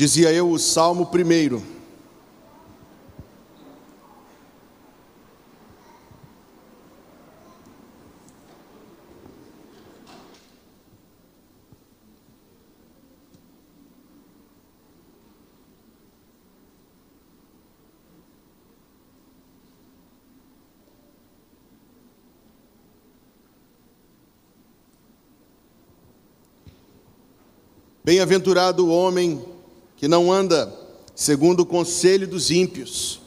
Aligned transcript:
Dizia 0.00 0.32
eu 0.32 0.50
o 0.50 0.58
Salmo 0.58 1.04
primeiro. 1.04 1.62
Bem-aventurado 28.02 28.86
o 28.86 28.88
homem 28.88 29.49
que 30.00 30.08
não 30.08 30.32
anda 30.32 30.74
segundo 31.14 31.60
o 31.60 31.66
conselho 31.66 32.26
dos 32.26 32.50
ímpios, 32.50 33.20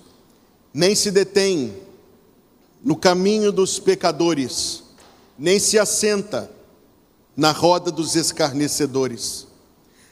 nem 0.74 0.96
se 0.96 1.12
detém 1.12 1.72
no 2.84 2.96
caminho 2.96 3.52
dos 3.52 3.78
pecadores, 3.78 4.82
nem 5.38 5.60
se 5.60 5.78
assenta 5.78 6.50
na 7.38 7.52
roda 7.52 7.92
dos 7.92 8.16
escarnecedores. 8.16 9.46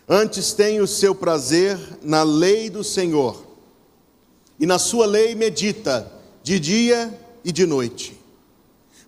Antes 0.07 0.53
tem 0.53 0.79
o 0.79 0.85
seu 0.85 1.15
prazer 1.15 1.79
na 2.03 2.21
lei 2.21 2.70
do 2.70 2.84
Senhor, 2.84 3.43
e 4.59 4.67
na 4.67 4.77
sua 4.77 5.07
lei 5.07 5.34
medita 5.34 6.12
de 6.43 6.59
dia 6.59 7.20
e 7.43 7.51
de 7.51 7.65
noite. 7.65 8.15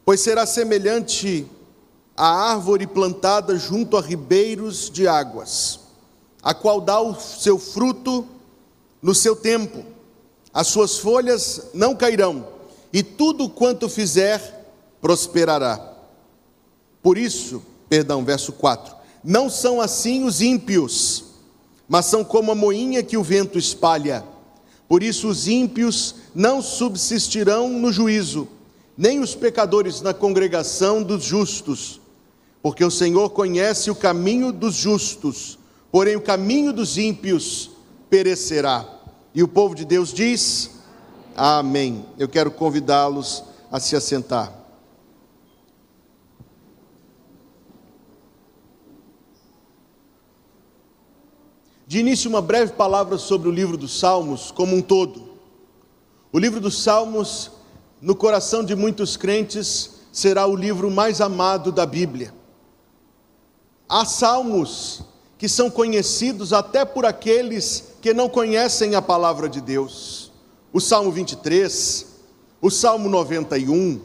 Pois 0.04 0.22
será 0.22 0.48
semelhante 0.48 1.46
à 2.18 2.52
árvore 2.52 2.88
plantada 2.88 3.56
junto 3.60 3.96
a 3.96 4.02
ribeiros 4.02 4.90
de 4.90 5.08
águas, 5.08 5.83
a 6.44 6.54
qual 6.54 6.82
dá 6.82 7.00
o 7.00 7.16
seu 7.16 7.58
fruto 7.58 8.28
no 9.02 9.16
seu 9.16 9.36
tempo, 9.36 9.86
as 10.54 10.68
suas 10.68 10.98
folhas 10.98 11.70
não 11.74 11.96
cairão, 11.96 12.46
e 12.92 13.02
tudo 13.02 13.50
quanto 13.50 13.88
fizer 13.88 14.68
prosperará. 15.02 15.94
Por 17.02 17.18
isso, 17.18 17.64
perdão, 17.88 18.26
verso 18.26 18.52
4: 18.52 18.94
Não 19.24 19.50
são 19.50 19.80
assim 19.80 20.26
os 20.26 20.42
ímpios, 20.42 21.26
mas 21.88 22.06
são 22.06 22.24
como 22.24 22.52
a 22.52 22.56
moinha 22.56 23.02
que 23.02 23.18
o 23.18 23.24
vento 23.24 23.58
espalha. 23.58 24.24
Por 24.88 25.02
isso, 25.02 25.30
os 25.30 25.48
ímpios 25.48 26.16
não 26.36 26.62
subsistirão 26.62 27.70
no 27.70 27.92
juízo, 27.92 28.48
nem 28.98 29.22
os 29.22 29.34
pecadores 29.34 30.02
na 30.02 30.14
congregação 30.14 31.02
dos 31.02 31.24
justos, 31.24 32.00
porque 32.62 32.84
o 32.84 32.92
Senhor 32.92 33.30
conhece 33.32 33.90
o 33.90 33.96
caminho 33.96 34.52
dos 34.52 34.76
justos 34.76 35.58
porém 35.94 36.16
o 36.16 36.22
caminho 36.22 36.74
dos 36.74 36.98
ímpios 36.98 37.70
perecerá. 38.10 38.84
E 39.32 39.44
o 39.44 39.48
povo 39.48 39.76
de 39.76 39.86
Deus 39.86 40.12
diz: 40.12 40.72
Amém. 41.38 42.04
Eu 42.18 42.28
quero 42.28 42.50
convidá-los 42.50 43.44
a 43.72 43.80
se 43.80 43.96
assentar. 43.96 44.52
De 51.86 52.00
início, 52.00 52.28
uma 52.28 52.42
breve 52.42 52.74
palavra 52.74 53.20
sobre 53.20 53.48
o 53.48 53.52
livro 53.52 53.78
dos 53.78 54.00
Salmos 54.00 54.50
como 54.50 54.76
um 54.76 54.82
todo. 54.82 55.38
O 56.32 56.40
livro 56.40 56.60
dos 56.60 56.82
Salmos, 56.82 57.52
no 58.02 58.16
coração 58.16 58.64
de 58.64 58.76
muitos 58.76 59.16
crentes, 59.16 59.92
será 60.12 60.48
o 60.48 60.56
livro 60.56 60.90
mais 60.90 61.22
amado 61.22 61.72
da 61.72 61.86
Bíblia. 61.86 62.34
Há 63.88 64.06
salmos 64.06 65.13
que 65.44 65.50
são 65.50 65.70
conhecidos 65.70 66.54
até 66.54 66.86
por 66.86 67.06
aqueles 67.06 67.96
que 68.02 68.14
não 68.14 68.30
conhecem 68.30 68.96
a 68.96 69.02
palavra 69.02 69.50
de 69.50 69.60
Deus. 69.60 70.32
O 70.72 70.80
Salmo 70.80 71.12
23, 71.12 72.06
o 72.62 72.72
Salmo 72.72 73.10
91, 73.10 74.00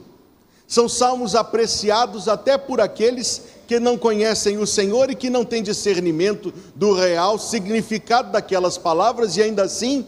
são 0.66 0.88
salmos 0.88 1.36
apreciados 1.36 2.26
até 2.26 2.58
por 2.58 2.80
aqueles 2.80 3.42
que 3.68 3.78
não 3.78 3.96
conhecem 3.96 4.58
o 4.58 4.66
Senhor 4.66 5.12
e 5.12 5.14
que 5.14 5.30
não 5.30 5.44
têm 5.44 5.62
discernimento 5.62 6.52
do 6.74 6.92
real 6.92 7.38
significado 7.38 8.32
daquelas 8.32 8.76
palavras 8.76 9.36
e 9.36 9.42
ainda 9.42 9.62
assim 9.62 10.04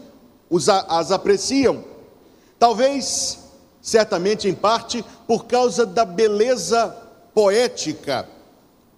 as 0.88 1.12
apreciam. 1.12 1.84
Talvez, 2.58 3.38
certamente 3.80 4.48
em 4.48 4.54
parte, 4.54 5.04
por 5.28 5.44
causa 5.44 5.86
da 5.86 6.04
beleza 6.04 6.88
poética 7.32 8.28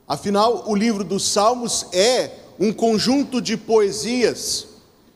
Afinal, 0.06 0.64
o 0.66 0.74
livro 0.74 1.04
dos 1.04 1.26
Salmos 1.28 1.86
é 1.92 2.30
um 2.58 2.72
conjunto 2.72 3.40
de 3.40 3.56
poesias. 3.56 4.66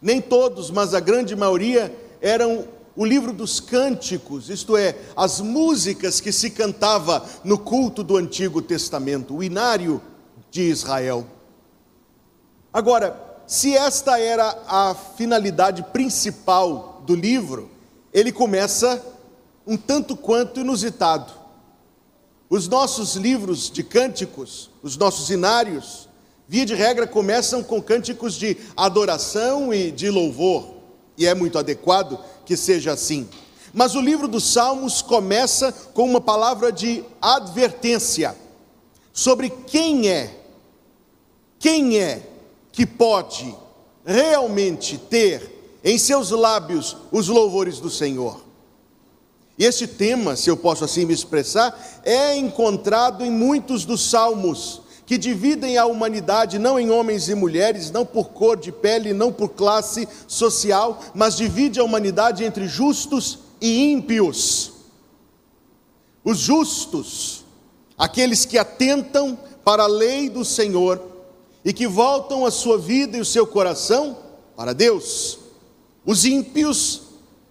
Nem 0.00 0.20
todos, 0.20 0.70
mas 0.70 0.94
a 0.94 1.00
grande 1.00 1.34
maioria 1.34 1.94
eram 2.20 2.68
o 2.96 3.04
livro 3.04 3.32
dos 3.32 3.60
cânticos, 3.60 4.48
isto 4.48 4.74
é, 4.76 4.96
as 5.14 5.40
músicas 5.40 6.18
que 6.18 6.32
se 6.32 6.50
cantava 6.50 7.24
no 7.44 7.58
culto 7.58 8.02
do 8.02 8.16
Antigo 8.16 8.62
Testamento, 8.62 9.36
o 9.36 9.44
inário 9.44 10.00
de 10.50 10.62
Israel. 10.62 11.26
Agora, 12.72 13.22
se 13.46 13.76
esta 13.76 14.18
era 14.18 14.58
a 14.66 14.94
finalidade 14.94 15.82
principal 15.92 17.02
do 17.06 17.14
livro, 17.14 17.70
ele 18.12 18.32
começa 18.32 19.04
um 19.66 19.76
tanto 19.76 20.16
quanto 20.16 20.60
inusitado. 20.60 21.32
Os 22.48 22.66
nossos 22.66 23.14
livros 23.14 23.70
de 23.70 23.82
cânticos, 23.82 24.70
os 24.86 24.96
nossos 24.96 25.30
inários, 25.30 26.08
via 26.46 26.64
de 26.64 26.72
regra, 26.72 27.08
começam 27.08 27.60
com 27.60 27.82
cânticos 27.82 28.34
de 28.34 28.56
adoração 28.76 29.74
e 29.74 29.90
de 29.90 30.08
louvor, 30.08 30.76
e 31.18 31.26
é 31.26 31.34
muito 31.34 31.58
adequado 31.58 32.18
que 32.44 32.56
seja 32.56 32.92
assim. 32.92 33.28
Mas 33.74 33.96
o 33.96 34.00
livro 34.00 34.28
dos 34.28 34.52
Salmos 34.52 35.02
começa 35.02 35.72
com 35.92 36.04
uma 36.04 36.20
palavra 36.20 36.70
de 36.70 37.04
advertência 37.20 38.36
sobre 39.12 39.50
quem 39.50 40.08
é, 40.08 40.38
quem 41.58 41.98
é 41.98 42.22
que 42.70 42.86
pode 42.86 43.52
realmente 44.04 44.98
ter 44.98 45.80
em 45.82 45.98
seus 45.98 46.30
lábios 46.30 46.96
os 47.10 47.26
louvores 47.26 47.80
do 47.80 47.90
Senhor. 47.90 48.45
E 49.58 49.64
esse 49.64 49.86
tema, 49.86 50.36
se 50.36 50.50
eu 50.50 50.56
posso 50.56 50.84
assim 50.84 51.04
me 51.04 51.14
expressar, 51.14 52.00
é 52.04 52.36
encontrado 52.36 53.24
em 53.24 53.30
muitos 53.30 53.84
dos 53.84 54.02
salmos 54.10 54.82
que 55.06 55.16
dividem 55.16 55.78
a 55.78 55.86
humanidade 55.86 56.58
não 56.58 56.78
em 56.78 56.90
homens 56.90 57.28
e 57.28 57.34
mulheres, 57.34 57.92
não 57.92 58.04
por 58.04 58.30
cor 58.30 58.56
de 58.56 58.72
pele, 58.72 59.12
não 59.12 59.32
por 59.32 59.50
classe 59.50 60.06
social, 60.26 61.00
mas 61.14 61.36
divide 61.36 61.78
a 61.78 61.84
humanidade 61.84 62.44
entre 62.44 62.66
justos 62.66 63.38
e 63.60 63.92
ímpios. 63.92 64.72
Os 66.24 66.38
justos, 66.38 67.44
aqueles 67.96 68.44
que 68.44 68.58
atentam 68.58 69.38
para 69.64 69.84
a 69.84 69.88
lei 69.88 70.28
do 70.28 70.44
Senhor 70.44 71.00
e 71.64 71.72
que 71.72 71.86
voltam 71.86 72.44
a 72.44 72.50
sua 72.50 72.76
vida 72.76 73.16
e 73.16 73.20
o 73.20 73.24
seu 73.24 73.46
coração 73.46 74.18
para 74.56 74.72
Deus. 74.72 75.38
Os 76.04 76.24
ímpios, 76.24 77.02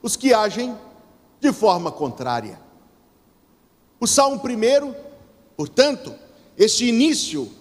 os 0.02 0.18
que 0.18 0.34
agem 0.34 0.76
de 1.40 1.52
forma 1.52 1.92
contrária. 1.92 2.60
O 4.00 4.08
Salmo 4.08 4.38
1, 4.38 4.94
portanto, 5.56 6.14
este 6.58 6.86
início 6.86 7.52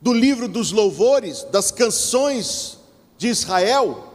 do 0.00 0.12
livro 0.12 0.48
dos 0.48 0.72
louvores, 0.72 1.44
das 1.44 1.70
canções 1.70 2.78
de 3.18 3.28
Israel, 3.28 4.14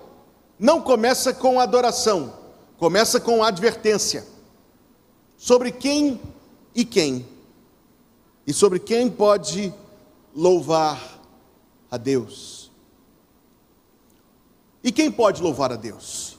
não 0.59 0.81
começa 0.81 1.33
com 1.33 1.59
adoração, 1.59 2.33
começa 2.77 3.19
com 3.19 3.43
advertência 3.43 4.25
sobre 5.37 5.71
quem 5.71 6.19
e 6.73 6.83
quem, 6.83 7.25
e 8.47 8.53
sobre 8.53 8.79
quem 8.79 9.09
pode 9.09 9.73
louvar 10.35 11.21
a 11.89 11.97
Deus. 11.97 12.71
E 14.83 14.91
quem 14.91 15.11
pode 15.11 15.41
louvar 15.41 15.71
a 15.71 15.75
Deus? 15.75 16.37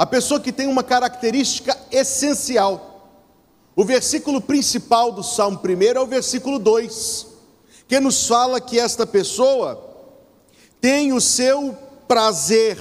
A 0.00 0.06
pessoa 0.06 0.40
que 0.40 0.50
tem 0.50 0.66
uma 0.66 0.82
característica 0.82 1.78
essencial. 1.92 3.20
O 3.76 3.84
versículo 3.84 4.40
principal 4.40 5.12
do 5.12 5.22
Salmo 5.22 5.60
1 5.62 5.82
é 5.82 6.00
o 6.00 6.06
versículo 6.06 6.58
2, 6.58 7.26
que 7.86 8.00
nos 8.00 8.26
fala 8.26 8.62
que 8.62 8.80
esta 8.80 9.06
pessoa 9.06 9.78
tem 10.80 11.12
o 11.12 11.20
seu 11.20 11.76
prazer 12.08 12.78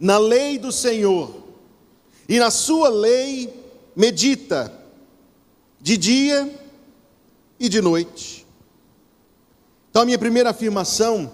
na 0.00 0.16
lei 0.16 0.58
do 0.58 0.72
Senhor, 0.72 1.34
e 2.26 2.38
na 2.38 2.50
sua 2.50 2.88
lei 2.88 3.52
medita 3.94 4.72
de 5.78 5.98
dia 5.98 6.50
e 7.60 7.68
de 7.68 7.82
noite. 7.82 8.46
Então, 9.90 10.00
a 10.00 10.06
minha 10.06 10.18
primeira 10.18 10.48
afirmação 10.48 11.30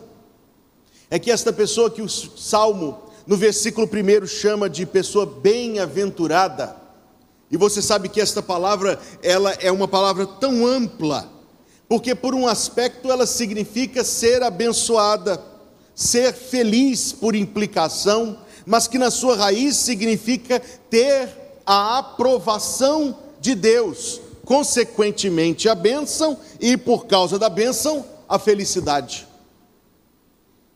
é 1.08 1.20
que 1.20 1.30
esta 1.30 1.52
pessoa 1.52 1.88
que 1.88 2.02
o 2.02 2.08
salmo 2.08 3.03
no 3.26 3.36
versículo 3.36 3.88
1 3.88 4.26
chama 4.26 4.68
de 4.68 4.84
pessoa 4.84 5.24
bem-aventurada. 5.26 6.76
E 7.50 7.56
você 7.56 7.80
sabe 7.80 8.08
que 8.08 8.20
esta 8.20 8.42
palavra, 8.42 8.98
ela 9.22 9.52
é 9.60 9.70
uma 9.70 9.88
palavra 9.88 10.26
tão 10.26 10.66
ampla, 10.66 11.30
porque 11.88 12.14
por 12.14 12.34
um 12.34 12.46
aspecto 12.46 13.10
ela 13.10 13.26
significa 13.26 14.02
ser 14.02 14.42
abençoada, 14.42 15.40
ser 15.94 16.32
feliz 16.32 17.12
por 17.12 17.34
implicação, 17.34 18.38
mas 18.66 18.88
que 18.88 18.98
na 18.98 19.10
sua 19.10 19.36
raiz 19.36 19.76
significa 19.76 20.60
ter 20.90 21.28
a 21.64 21.98
aprovação 21.98 23.16
de 23.40 23.54
Deus, 23.54 24.20
consequentemente 24.44 25.68
a 25.68 25.74
bênção 25.74 26.38
e 26.60 26.76
por 26.76 27.06
causa 27.06 27.38
da 27.38 27.48
bênção 27.48 28.04
a 28.28 28.38
felicidade. 28.38 29.26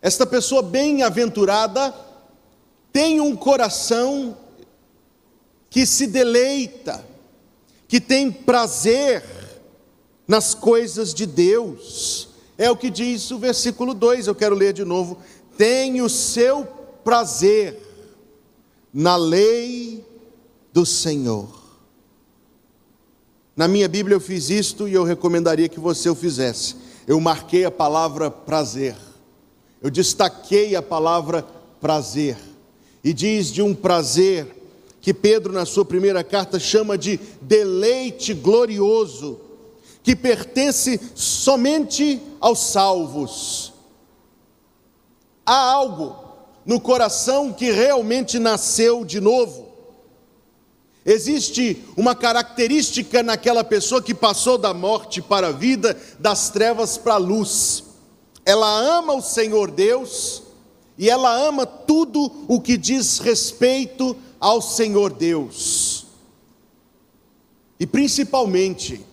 Esta 0.01 0.25
pessoa 0.25 0.63
bem-aventurada 0.63 1.93
tem 2.93 3.21
um 3.21 3.37
coração 3.37 4.37
que 5.71 5.85
se 5.85 6.07
deleita, 6.07 7.05
que 7.87 8.01
tem 8.01 8.31
prazer 8.31 9.25
nas 10.27 10.55
coisas 10.55 11.15
de 11.15 11.27
Deus. 11.27 12.29
É 12.57 12.71
o 12.71 12.77
que 12.77 12.91
diz 12.91 13.31
o 13.31 13.39
versículo 13.39 13.95
2, 13.95 14.27
eu 14.27 14.35
quero 14.35 14.55
ler 14.55 14.73
de 14.73 14.85
novo. 14.85 15.19
Tem 15.57 16.03
o 16.03 16.09
seu 16.09 16.67
prazer 17.05 17.81
na 18.93 19.17
lei 19.17 20.05
do 20.73 20.85
Senhor. 20.85 21.59
Na 23.57 23.67
minha 23.67 23.89
Bíblia 23.89 24.15
eu 24.15 24.21
fiz 24.21 24.51
isto 24.51 24.87
e 24.87 24.95
eu 24.95 25.03
recomendaria 25.03 25.69
que 25.69 25.81
você 25.81 26.09
o 26.09 26.15
fizesse. 26.15 26.77
Eu 27.07 27.21
marquei 27.21 27.65
a 27.65 27.71
palavra 27.71 28.31
prazer. 28.31 28.97
Eu 29.83 29.91
destaquei 29.91 30.77
a 30.77 30.83
palavra 30.83 31.43
prazer. 31.81 32.37
E 33.03 33.13
diz 33.13 33.53
de 33.53 33.63
um 33.63 33.75
prazer 33.75 34.47
que 35.01 35.15
Pedro, 35.15 35.53
na 35.53 35.65
sua 35.65 35.85
primeira 35.85 36.25
carta, 36.25 36.59
chama 36.59 36.99
de 36.99 37.19
deleite 37.41 38.35
glorioso, 38.35 39.41
que 40.03 40.17
pertence 40.17 41.01
somente 41.15 42.21
aos 42.41 42.61
salvos. 42.61 43.73
Há 45.47 45.71
algo 45.73 46.17
no 46.67 46.81
coração 46.81 47.53
que 47.53 47.71
realmente 47.71 48.39
nasceu 48.39 49.05
de 49.05 49.21
novo 49.21 49.69
Existe 51.09 51.83
uma 51.97 52.15
característica 52.15 53.23
naquela 53.23 53.65
pessoa 53.65 54.03
que 54.03 54.13
passou 54.13 54.59
da 54.59 54.75
morte 54.75 55.23
para 55.23 55.47
a 55.47 55.53
vida, 55.53 55.97
das 56.19 56.51
trevas 56.51 56.99
para 56.99 57.15
a 57.15 57.17
luz. 57.17 57.83
Ela 58.45 58.69
ama 58.99 59.15
o 59.15 59.23
Senhor 59.23 59.71
Deus 59.71 60.43
e 60.99 61.09
ela 61.09 61.33
ama 61.33 61.65
tudo 61.65 62.31
o 62.49 62.61
que 62.61 62.77
diz 62.77 63.21
respeito 63.21 64.17
ao 64.41 64.61
Senhor 64.61 65.13
Deus. 65.13 66.07
E 67.79 67.87
principalmente, 67.87 69.07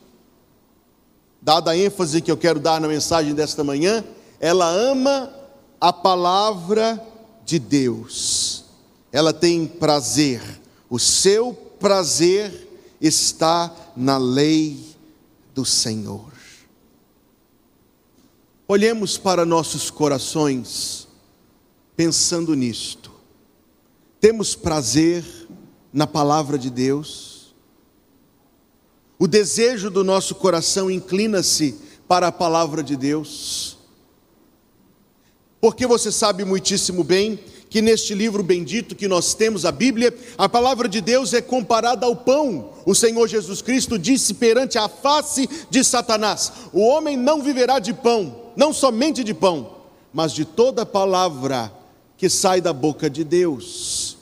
dada 1.39 1.71
a 1.71 1.77
ênfase 1.77 2.21
que 2.21 2.31
eu 2.31 2.37
quero 2.37 2.59
dar 2.59 2.81
na 2.81 2.87
mensagem 2.87 3.35
desta 3.35 3.63
manhã, 3.63 4.03
ela 4.39 4.67
ama 4.67 5.31
a 5.79 5.93
palavra 5.93 6.99
de 7.45 7.59
Deus. 7.59 8.65
Ela 9.11 9.31
tem 9.31 9.67
prazer. 9.67 10.41
O 10.89 10.97
seu 10.97 11.53
prazer 11.79 12.67
está 12.99 13.71
na 13.95 14.17
lei 14.17 14.79
do 15.53 15.63
Senhor. 15.63 16.33
Olhemos 18.67 19.15
para 19.19 19.45
nossos 19.45 19.91
corações 19.91 21.04
pensando 21.95 22.53
nisto. 22.53 23.11
Temos 24.19 24.55
prazer 24.55 25.23
na 25.93 26.05
palavra 26.05 26.57
de 26.57 26.69
Deus? 26.69 27.55
O 29.17 29.27
desejo 29.27 29.89
do 29.89 30.03
nosso 30.03 30.35
coração 30.35 30.91
inclina-se 30.91 31.79
para 32.07 32.27
a 32.27 32.31
palavra 32.31 32.83
de 32.83 32.95
Deus? 32.95 33.77
Porque 35.61 35.87
você 35.87 36.11
sabe 36.11 36.43
muitíssimo 36.43 37.03
bem 37.03 37.39
que 37.69 37.81
neste 37.81 38.13
livro 38.13 38.43
bendito 38.43 38.95
que 38.95 39.07
nós 39.07 39.33
temos, 39.33 39.65
a 39.65 39.71
Bíblia, 39.71 40.15
a 40.37 40.47
palavra 40.47 40.87
de 40.87 41.01
Deus 41.01 41.33
é 41.33 41.41
comparada 41.41 42.05
ao 42.05 42.15
pão. 42.15 42.73
O 42.85 42.93
Senhor 42.93 43.27
Jesus 43.27 43.61
Cristo 43.61 43.97
disse 43.97 44.33
perante 44.35 44.77
a 44.77 44.87
face 44.87 45.49
de 45.69 45.83
Satanás: 45.83 46.51
O 46.71 46.81
homem 46.81 47.17
não 47.17 47.41
viverá 47.41 47.79
de 47.79 47.93
pão, 47.93 48.51
não 48.55 48.73
somente 48.73 49.23
de 49.23 49.33
pão, 49.33 49.75
mas 50.13 50.31
de 50.33 50.45
toda 50.45 50.85
palavra 50.85 51.71
que 52.17 52.29
sai 52.29 52.61
da 52.61 52.73
boca 52.73 53.09
de 53.09 53.23
Deus. 53.23 54.17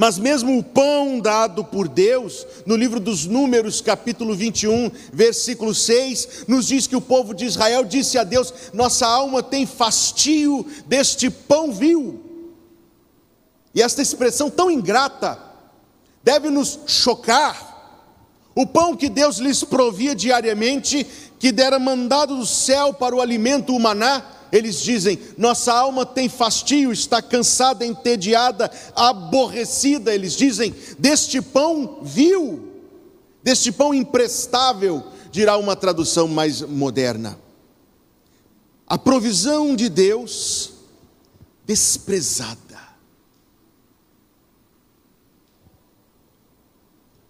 Mas 0.00 0.16
mesmo 0.16 0.56
o 0.56 0.62
pão 0.62 1.18
dado 1.18 1.64
por 1.64 1.88
Deus, 1.88 2.46
no 2.64 2.76
livro 2.76 3.00
dos 3.00 3.26
Números, 3.26 3.80
capítulo 3.80 4.32
21, 4.32 4.92
versículo 5.12 5.74
6, 5.74 6.44
nos 6.46 6.68
diz 6.68 6.86
que 6.86 6.94
o 6.94 7.00
povo 7.00 7.34
de 7.34 7.44
Israel 7.44 7.84
disse 7.84 8.16
a 8.16 8.22
Deus: 8.22 8.54
Nossa 8.72 9.08
alma 9.08 9.42
tem 9.42 9.66
fastio 9.66 10.64
deste 10.86 11.28
pão 11.28 11.72
vil. 11.72 12.22
E 13.74 13.82
esta 13.82 14.00
expressão 14.00 14.48
tão 14.48 14.70
ingrata 14.70 15.36
deve 16.22 16.48
nos 16.48 16.78
chocar. 16.86 17.66
O 18.54 18.66
pão 18.66 18.96
que 18.96 19.08
Deus 19.08 19.38
lhes 19.38 19.64
provia 19.64 20.14
diariamente, 20.14 21.04
que 21.40 21.50
dera 21.50 21.78
mandado 21.78 22.36
do 22.36 22.46
céu 22.46 22.94
para 22.94 23.16
o 23.16 23.20
alimento, 23.20 23.74
o 23.74 23.80
maná, 23.80 24.24
eles 24.50 24.80
dizem: 24.80 25.18
nossa 25.36 25.72
alma 25.72 26.06
tem 26.06 26.28
fastio, 26.28 26.92
está 26.92 27.20
cansada, 27.20 27.84
entediada, 27.84 28.70
aborrecida. 28.94 30.14
Eles 30.14 30.34
dizem: 30.34 30.74
deste 30.98 31.40
pão 31.40 32.00
vil, 32.02 32.72
deste 33.42 33.70
pão 33.70 33.92
imprestável, 33.92 35.04
dirá 35.30 35.56
uma 35.56 35.76
tradução 35.76 36.26
mais 36.28 36.62
moderna. 36.62 37.38
A 38.86 38.96
provisão 38.96 39.76
de 39.76 39.88
Deus 39.88 40.72
desprezada. 41.66 42.58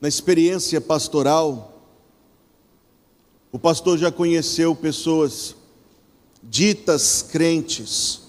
Na 0.00 0.06
experiência 0.06 0.80
pastoral, 0.80 1.82
o 3.50 3.58
pastor 3.58 3.98
já 3.98 4.12
conheceu 4.12 4.76
pessoas 4.76 5.56
ditas 6.42 7.22
crentes, 7.22 8.20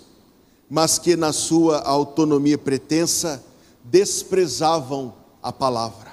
mas 0.69 0.99
que 0.99 1.15
na 1.15 1.33
sua 1.33 1.79
autonomia 1.79 2.57
pretensa 2.57 3.43
desprezavam 3.83 5.13
a 5.41 5.51
palavra. 5.51 6.09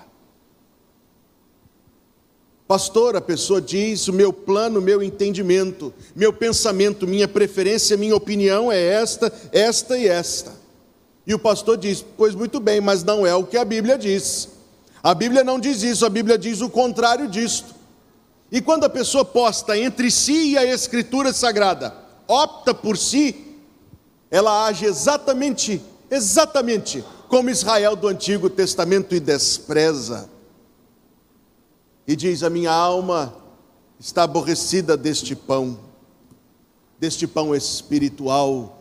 Pastor, 2.66 3.14
a 3.14 3.20
pessoa 3.20 3.60
diz: 3.60 4.08
o 4.08 4.12
meu 4.12 4.32
plano, 4.32 4.80
meu 4.80 5.02
entendimento, 5.02 5.94
meu 6.14 6.32
pensamento, 6.32 7.06
minha 7.06 7.28
preferência, 7.28 7.96
minha 7.96 8.16
opinião 8.16 8.72
é 8.72 8.80
esta, 8.80 9.32
esta 9.52 9.96
e 9.96 10.08
esta. 10.08 10.52
E 11.24 11.32
o 11.32 11.38
pastor 11.38 11.76
diz: 11.76 12.04
Pois 12.16 12.34
muito 12.34 12.58
bem, 12.58 12.80
mas 12.80 13.04
não 13.04 13.24
é 13.24 13.34
o 13.34 13.44
que 13.44 13.56
a 13.56 13.64
Bíblia 13.64 13.96
diz. 13.96 14.48
A 15.02 15.14
Bíblia 15.14 15.44
não 15.44 15.60
diz 15.60 15.82
isso, 15.82 16.04
a 16.04 16.10
Bíblia 16.10 16.36
diz 16.36 16.60
o 16.60 16.68
contrário 16.68 17.28
disto. 17.28 17.75
E 18.50 18.60
quando 18.60 18.84
a 18.84 18.90
pessoa 18.90 19.24
posta 19.24 19.76
entre 19.76 20.10
si 20.10 20.52
e 20.52 20.58
a 20.58 20.64
Escritura 20.64 21.32
Sagrada, 21.32 21.94
opta 22.28 22.72
por 22.72 22.96
si, 22.96 23.56
ela 24.30 24.66
age 24.66 24.84
exatamente, 24.84 25.82
exatamente 26.10 27.04
como 27.28 27.50
Israel 27.50 27.96
do 27.96 28.08
Antigo 28.08 28.48
Testamento 28.48 29.14
e 29.14 29.20
despreza. 29.20 30.30
E 32.06 32.14
diz: 32.14 32.42
A 32.42 32.50
minha 32.50 32.72
alma 32.72 33.34
está 33.98 34.22
aborrecida 34.22 34.96
deste 34.96 35.34
pão, 35.34 35.78
deste 36.98 37.26
pão 37.26 37.54
espiritual 37.54 38.78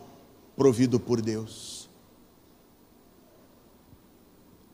provido 0.56 1.00
por 1.00 1.20
Deus. 1.20 1.88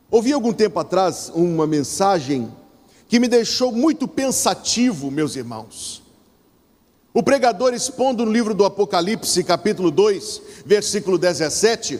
Ouvi 0.09 0.31
algum 0.31 0.53
tempo 0.53 0.79
atrás 0.79 1.31
uma 1.33 1.65
mensagem 1.65 2.51
que 3.13 3.19
me 3.19 3.27
deixou 3.27 3.71
muito 3.71 4.07
pensativo, 4.07 5.11
meus 5.11 5.35
irmãos. 5.35 6.01
O 7.13 7.21
pregador 7.21 7.71
expondo 7.71 8.25
no 8.25 8.31
livro 8.31 8.55
do 8.55 8.65
Apocalipse, 8.65 9.43
capítulo 9.43 9.91
2, 9.91 10.41
versículo 10.65 11.19
17, 11.19 11.99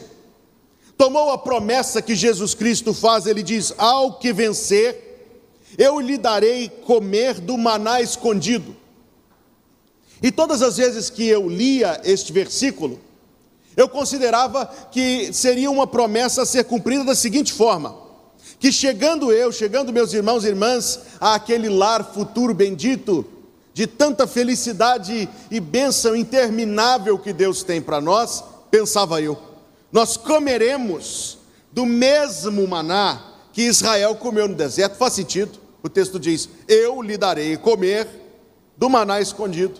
tomou 0.98 1.30
a 1.30 1.38
promessa 1.38 2.02
que 2.02 2.16
Jesus 2.16 2.52
Cristo 2.52 2.92
faz, 2.92 3.26
ele 3.26 3.44
diz: 3.44 3.72
Ao 3.78 4.18
que 4.18 4.32
vencer, 4.32 5.38
eu 5.78 6.00
lhe 6.00 6.18
darei 6.18 6.68
comer 6.68 7.34
do 7.34 7.56
maná 7.56 8.00
escondido. 8.00 8.74
E 10.20 10.32
todas 10.32 10.62
as 10.62 10.78
vezes 10.78 11.10
que 11.10 11.28
eu 11.28 11.48
lia 11.48 12.00
este 12.02 12.32
versículo, 12.32 12.98
eu 13.76 13.88
considerava 13.88 14.66
que 14.90 15.32
seria 15.32 15.70
uma 15.70 15.86
promessa 15.86 16.42
a 16.42 16.46
ser 16.46 16.64
cumprida 16.64 17.04
da 17.04 17.14
seguinte 17.14 17.52
forma: 17.52 18.03
que 18.64 18.72
chegando 18.72 19.30
eu, 19.30 19.52
chegando 19.52 19.92
meus 19.92 20.14
irmãos 20.14 20.42
e 20.42 20.48
irmãs, 20.48 20.98
àquele 21.20 21.68
lar 21.68 22.02
futuro 22.02 22.54
bendito, 22.54 23.22
de 23.74 23.86
tanta 23.86 24.26
felicidade 24.26 25.28
e 25.50 25.60
bênção 25.60 26.16
interminável 26.16 27.18
que 27.18 27.30
Deus 27.30 27.62
tem 27.62 27.82
para 27.82 28.00
nós, 28.00 28.42
pensava 28.70 29.20
eu, 29.20 29.38
nós 29.92 30.16
comeremos 30.16 31.36
do 31.72 31.84
mesmo 31.84 32.66
maná 32.66 33.22
que 33.52 33.60
Israel 33.60 34.14
comeu 34.14 34.48
no 34.48 34.54
deserto, 34.54 34.96
faz 34.96 35.12
sentido, 35.12 35.58
o 35.82 35.88
texto 35.90 36.18
diz: 36.18 36.48
Eu 36.66 37.02
lhe 37.02 37.18
darei 37.18 37.58
comer 37.58 38.08
do 38.78 38.88
maná 38.88 39.20
escondido. 39.20 39.78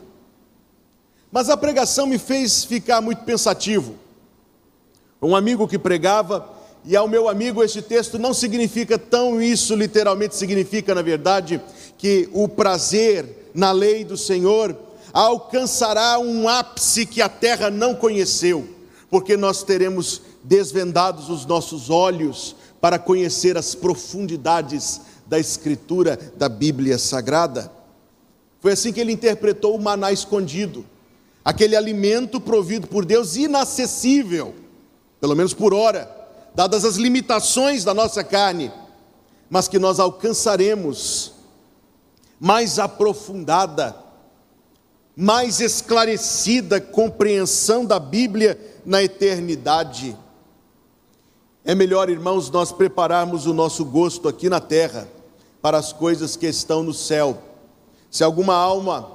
Mas 1.32 1.48
a 1.48 1.56
pregação 1.56 2.06
me 2.06 2.18
fez 2.18 2.66
ficar 2.66 3.00
muito 3.00 3.24
pensativo. 3.24 3.94
Um 5.22 5.34
amigo 5.34 5.66
que 5.66 5.78
pregava, 5.78 6.53
e 6.86 6.94
ao 6.94 7.08
meu 7.08 7.28
amigo 7.28 7.62
este 7.62 7.80
texto 7.80 8.18
não 8.18 8.34
significa 8.34 8.98
tão 8.98 9.40
isso, 9.40 9.74
literalmente 9.74 10.36
significa, 10.36 10.94
na 10.94 11.00
verdade, 11.00 11.60
que 11.96 12.28
o 12.32 12.46
prazer 12.46 13.50
na 13.54 13.72
lei 13.72 14.04
do 14.04 14.16
Senhor 14.16 14.76
alcançará 15.12 16.18
um 16.18 16.46
ápice 16.46 17.06
que 17.06 17.22
a 17.22 17.28
terra 17.28 17.70
não 17.70 17.94
conheceu, 17.94 18.68
porque 19.08 19.36
nós 19.36 19.62
teremos 19.62 20.20
desvendados 20.42 21.30
os 21.30 21.46
nossos 21.46 21.88
olhos 21.88 22.54
para 22.80 22.98
conhecer 22.98 23.56
as 23.56 23.74
profundidades 23.74 25.00
da 25.26 25.38
Escritura 25.38 26.18
da 26.36 26.50
Bíblia 26.50 26.98
Sagrada. 26.98 27.72
Foi 28.60 28.72
assim 28.72 28.92
que 28.92 29.00
ele 29.00 29.12
interpretou 29.12 29.74
o 29.74 29.80
maná 29.80 30.12
escondido, 30.12 30.84
aquele 31.42 31.76
alimento 31.76 32.38
provido 32.38 32.86
por 32.86 33.06
Deus 33.06 33.36
inacessível, 33.36 34.54
pelo 35.18 35.34
menos 35.34 35.54
por 35.54 35.72
hora, 35.72 36.13
dadas 36.54 36.84
as 36.84 36.96
limitações 36.96 37.84
da 37.84 37.92
nossa 37.92 38.23
carne, 38.23 38.70
mas 39.50 39.68
que 39.68 39.78
nós 39.78 39.99
alcançaremos 39.99 41.32
mais 42.40 42.78
aprofundada 42.78 44.04
mais 45.16 45.61
esclarecida 45.61 46.80
compreensão 46.80 47.84
da 47.84 47.99
Bíblia 47.99 48.58
na 48.84 49.02
eternidade. 49.02 50.16
É 51.64 51.75
melhor, 51.75 52.11
irmãos, 52.11 52.50
nós 52.50 52.73
prepararmos 52.73 53.46
o 53.46 53.54
nosso 53.54 53.84
gosto 53.84 54.28
aqui 54.28 54.49
na 54.49 54.61
terra 54.61 55.08
para 55.62 55.78
as 55.78 55.92
coisas 55.92 56.37
que 56.37 56.46
estão 56.46 56.82
no 56.82 56.92
céu. 56.92 57.38
Se 58.11 58.23
alguma 58.23 58.54
alma, 58.54 59.08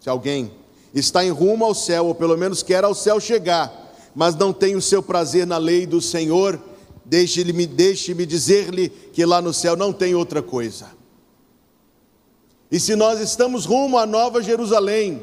se 0.00 0.08
alguém 0.08 0.52
está 0.94 1.24
em 1.24 1.30
rumo 1.30 1.64
ao 1.64 1.74
céu, 1.74 2.06
ou 2.06 2.14
pelo 2.14 2.36
menos 2.36 2.62
quer 2.62 2.84
ao 2.84 2.94
céu 2.94 3.18
chegar, 3.18 3.72
mas 4.14 4.34
não 4.34 4.52
tem 4.52 4.76
o 4.76 4.82
seu 4.82 5.02
prazer 5.02 5.46
na 5.46 5.56
lei 5.56 5.86
do 5.86 6.00
Senhor, 6.00 6.60
deixe-me 7.10 7.66
deixe 7.66 8.14
dizer-lhe 8.14 8.88
que 8.88 9.26
lá 9.26 9.42
no 9.42 9.52
céu 9.52 9.76
não 9.76 9.92
tem 9.92 10.14
outra 10.14 10.40
coisa. 10.40 10.86
E 12.70 12.78
se 12.78 12.94
nós 12.94 13.18
estamos 13.18 13.64
rumo 13.64 13.98
à 13.98 14.06
Nova 14.06 14.40
Jerusalém, 14.40 15.20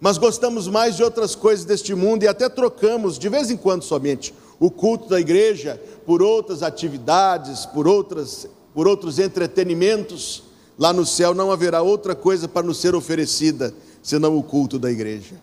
mas 0.00 0.16
gostamos 0.16 0.66
mais 0.66 0.96
de 0.96 1.04
outras 1.04 1.34
coisas 1.34 1.66
deste 1.66 1.94
mundo 1.94 2.22
e 2.22 2.28
até 2.28 2.48
trocamos, 2.48 3.18
de 3.18 3.28
vez 3.28 3.50
em 3.50 3.58
quando 3.58 3.82
somente, 3.82 4.32
o 4.58 4.70
culto 4.70 5.06
da 5.06 5.20
igreja 5.20 5.78
por 6.06 6.22
outras 6.22 6.62
atividades, 6.62 7.66
por, 7.66 7.86
outras, 7.86 8.48
por 8.72 8.88
outros 8.88 9.18
entretenimentos, 9.18 10.44
lá 10.78 10.94
no 10.94 11.04
céu 11.04 11.34
não 11.34 11.52
haverá 11.52 11.82
outra 11.82 12.14
coisa 12.14 12.48
para 12.48 12.66
nos 12.66 12.78
ser 12.78 12.94
oferecida 12.94 13.74
senão 14.02 14.38
o 14.38 14.42
culto 14.42 14.78
da 14.78 14.90
igreja. 14.90 15.34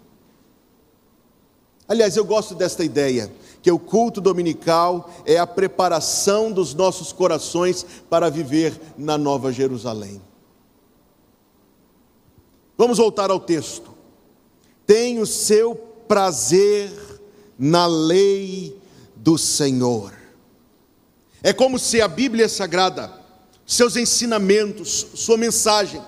Aliás, 1.88 2.18
eu 2.18 2.26
gosto 2.26 2.56
desta 2.56 2.84
ideia, 2.84 3.32
que 3.64 3.72
o 3.72 3.80
culto 3.80 4.20
dominical 4.20 5.10
é 5.26 5.38
a 5.38 5.48
preparação 5.48 6.52
dos 6.52 6.74
nossos 6.74 7.14
corações 7.14 7.86
para 8.10 8.30
viver 8.30 8.78
na 8.98 9.18
Nova 9.18 9.54
Jerusalém. 9.54 10.22
Vamos 12.78 12.98
voltar 12.98 13.32
ao 13.32 13.40
texto. 13.40 13.94
Tem 14.86 15.20
o 15.20 15.26
seu 15.26 15.76
prazer 15.76 16.92
na 17.58 17.88
lei 17.88 18.78
do 19.16 19.38
Senhor. 19.38 20.12
É 21.42 21.54
como 21.54 21.80
se 21.80 22.02
a 22.02 22.08
Bíblia 22.10 22.50
Sagrada, 22.50 23.14
seus 23.66 23.96
ensinamentos, 23.96 25.08
sua 25.16 25.38
mensagem, 25.38 26.02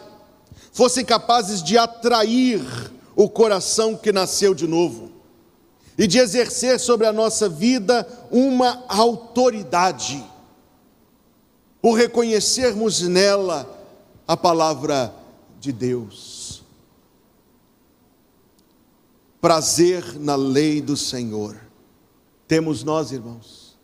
fossem 0.74 1.05
capazes 1.05 1.63
de 1.63 1.77
atrair 1.77 2.62
o 3.15 3.29
coração 3.29 3.95
que 3.95 4.12
nasceu 4.12 4.53
de 4.53 4.67
novo 4.67 5.14
e 5.97 6.07
de 6.07 6.19
exercer 6.19 6.79
sobre 6.79 7.07
a 7.07 7.13
nossa 7.13 7.47
vida 7.47 8.07
uma 8.31 8.83
autoridade, 8.87 10.23
por 11.81 11.93
reconhecermos 11.93 13.01
nela 13.01 13.69
a 14.27 14.35
palavra 14.35 15.13
de 15.59 15.71
Deus. 15.71 16.45
prazer 19.45 20.19
na 20.19 20.35
lei 20.35 20.81
do 20.81 20.97
Senhor. 20.97 21.55
Temos 22.47 22.83
nós, 22.83 23.11
irmãos, 23.11 23.77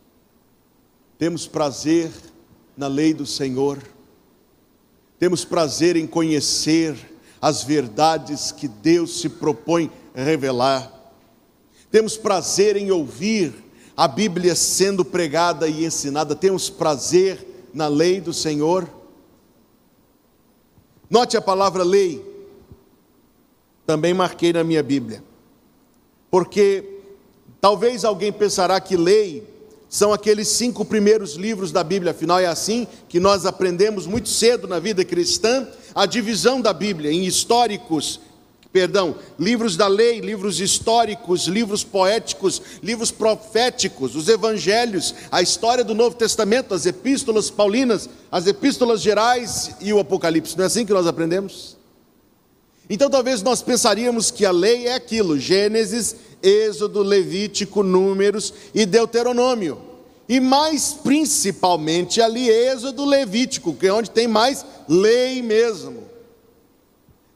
temos 1.20 1.46
prazer 1.46 2.12
na 2.76 2.88
lei 2.88 3.14
do 3.14 3.28
Senhor, 3.28 3.78
temos 5.20 5.46
prazer 5.46 5.96
em 5.96 6.08
conhecer 6.08 6.98
as 7.40 7.64
verdades 7.64 8.52
que 8.52 8.68
Deus 8.68 9.22
se 9.22 9.30
propõe 9.30 9.92
revelar, 10.16 10.92
temos 11.92 12.16
prazer 12.16 12.78
em 12.78 12.90
ouvir 12.90 13.54
a 13.96 14.08
Bíblia 14.08 14.56
sendo 14.56 15.04
pregada 15.04 15.68
e 15.68 15.86
ensinada, 15.86 16.34
temos 16.34 16.70
prazer 16.70 17.46
na 17.74 17.88
lei 17.88 18.22
do 18.22 18.34
Senhor. 18.34 18.90
Note 21.10 21.36
a 21.36 21.42
palavra 21.42 21.84
lei, 21.84 22.26
também 23.86 24.14
marquei 24.14 24.54
na 24.54 24.64
minha 24.64 24.82
Bíblia. 24.82 25.22
Porque 26.32 27.02
talvez 27.60 28.06
alguém 28.06 28.32
pensará 28.32 28.80
que 28.80 28.96
lei 28.96 29.46
são 29.90 30.14
aqueles 30.14 30.48
cinco 30.48 30.86
primeiros 30.86 31.36
livros 31.36 31.74
da 31.74 31.84
Bíblia, 31.84 32.12
afinal 32.12 32.40
é 32.40 32.46
assim 32.46 32.88
que 33.10 33.20
nós 33.20 33.46
aprendemos 33.46 34.08
muito 34.08 34.30
cedo 34.30 34.66
na 34.66 34.80
vida 34.80 35.04
cristã 35.04 35.68
a 35.94 36.06
divisão 36.06 36.62
da 36.62 36.72
Bíblia 36.72 37.12
em 37.12 37.26
históricos, 37.26 38.22
perdão, 38.72 39.16
livros 39.38 39.76
da 39.76 39.88
lei, 39.88 40.22
livros 40.22 40.60
históricos, 40.60 41.46
livros 41.48 41.84
poéticos, 41.84 42.62
livros 42.82 43.12
proféticos, 43.12 44.16
os 44.16 44.30
evangelhos, 44.30 45.14
a 45.32 45.42
história 45.42 45.84
do 45.84 45.94
Novo 45.94 46.16
Testamento, 46.16 46.74
as 46.74 46.86
epístolas 46.86 47.50
paulinas, 47.50 48.10
as 48.32 48.48
epístolas 48.48 49.02
gerais 49.02 49.72
e 49.82 49.92
o 49.92 50.00
Apocalipse. 50.00 50.58
Não 50.58 50.64
é 50.64 50.68
assim 50.68 50.86
que 50.86 50.94
nós 50.94 51.06
aprendemos? 51.06 51.78
Então 52.90 53.10
talvez 53.10 53.42
nós 53.42 53.62
pensaríamos 53.62 54.32
que 54.32 54.46
a 54.46 54.52
lei 54.52 54.88
é 54.88 54.96
aquilo: 54.96 55.38
Gênesis, 55.38 56.16
Êxodo, 56.42 57.04
Levítico, 57.04 57.84
Números 57.84 58.54
e 58.74 58.86
Deuteronômio. 58.86 59.82
E 60.30 60.40
mais 60.40 60.94
principalmente 60.94 62.22
ali 62.22 62.50
Êxodo, 62.50 63.04
Levítico, 63.04 63.74
que 63.74 63.88
é 63.88 63.94
onde 63.94 64.10
tem 64.10 64.28
mais 64.28 64.66
lei 64.88 65.42
mesmo. 65.42 66.11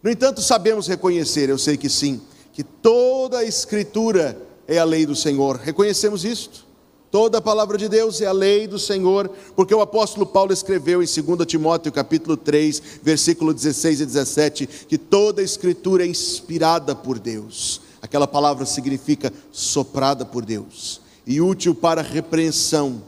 No 0.05 0.11
entanto, 0.11 0.39
sabemos 0.39 0.85
reconhecer, 0.85 1.49
eu 1.49 1.57
sei 1.57 1.77
que 1.77 1.89
sim, 1.89 2.21
que 2.53 2.61
toda 2.63 3.39
a 3.39 3.43
escritura 3.43 4.39
é 4.67 4.77
a 4.77 4.83
lei 4.83 5.03
do 5.03 5.15
Senhor. 5.15 5.55
Reconhecemos 5.55 6.23
isto? 6.23 6.63
Toda 7.09 7.39
a 7.39 7.41
palavra 7.41 7.75
de 7.75 7.89
Deus 7.89 8.21
é 8.21 8.27
a 8.27 8.31
lei 8.31 8.67
do 8.67 8.77
Senhor, 8.77 9.31
porque 9.55 9.73
o 9.73 9.81
apóstolo 9.81 10.23
Paulo 10.23 10.53
escreveu 10.53 11.01
em 11.01 11.07
2 11.07 11.47
Timóteo 11.47 11.91
capítulo 11.91 12.37
3, 12.37 12.83
versículo 13.01 13.51
16 13.51 14.01
e 14.01 14.05
17, 14.05 14.67
que 14.87 14.95
toda 14.95 15.41
a 15.41 15.43
escritura 15.43 16.03
é 16.03 16.07
inspirada 16.07 16.95
por 16.95 17.17
Deus. 17.17 17.81
Aquela 17.99 18.27
palavra 18.27 18.63
significa 18.67 19.33
soprada 19.51 20.23
por 20.23 20.45
Deus 20.45 21.01
e 21.25 21.41
útil 21.41 21.73
para 21.73 22.03
repreensão, 22.03 23.01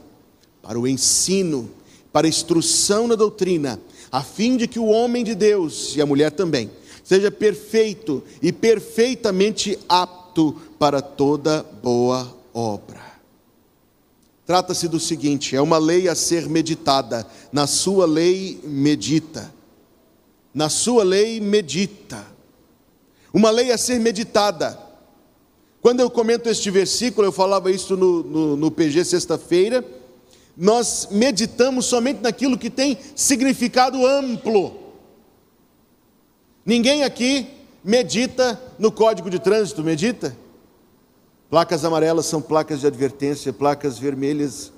para 0.60 0.80
o 0.80 0.84
ensino, 0.84 1.70
para 2.12 2.26
a 2.26 2.28
instrução 2.28 3.06
na 3.06 3.14
doutrina, 3.14 3.80
a 4.10 4.24
fim 4.24 4.56
de 4.56 4.66
que 4.66 4.80
o 4.80 4.86
homem 4.86 5.22
de 5.22 5.36
Deus 5.36 5.94
e 5.94 6.02
a 6.02 6.06
mulher 6.06 6.32
também 6.32 6.68
seja 7.08 7.30
perfeito 7.30 8.22
e 8.42 8.52
perfeitamente 8.52 9.78
apto 9.88 10.54
para 10.78 11.00
toda 11.00 11.64
boa 11.82 12.36
obra. 12.52 13.00
Trata-se 14.44 14.86
do 14.88 15.00
seguinte: 15.00 15.56
é 15.56 15.62
uma 15.62 15.78
lei 15.78 16.06
a 16.06 16.14
ser 16.14 16.46
meditada, 16.50 17.26
na 17.50 17.66
sua 17.66 18.04
lei 18.04 18.60
medita, 18.62 19.50
na 20.52 20.68
sua 20.68 21.02
lei 21.02 21.40
medita, 21.40 22.26
uma 23.32 23.48
lei 23.48 23.72
a 23.72 23.78
ser 23.78 23.98
meditada. 23.98 24.78
Quando 25.80 26.00
eu 26.00 26.10
comento 26.10 26.50
este 26.50 26.70
versículo, 26.70 27.26
eu 27.26 27.32
falava 27.32 27.70
isso 27.70 27.96
no, 27.96 28.22
no, 28.22 28.56
no 28.56 28.70
PG 28.70 29.06
sexta-feira, 29.06 29.82
nós 30.54 31.08
meditamos 31.10 31.86
somente 31.86 32.20
naquilo 32.20 32.58
que 32.58 32.68
tem 32.68 32.98
significado 33.16 34.06
amplo. 34.06 34.77
Ninguém 36.68 37.02
aqui 37.02 37.48
medita 37.82 38.60
no 38.78 38.92
código 38.92 39.30
de 39.30 39.38
trânsito, 39.38 39.82
medita? 39.82 40.36
Placas 41.48 41.82
amarelas 41.82 42.26
são 42.26 42.42
placas 42.42 42.80
de 42.80 42.86
advertência, 42.86 43.54
placas 43.54 43.98
vermelhas. 43.98 44.70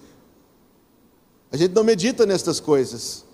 A 1.50 1.56
gente 1.56 1.74
não 1.74 1.82
medita 1.82 2.24
nestas 2.24 2.60
coisas. 2.60 3.24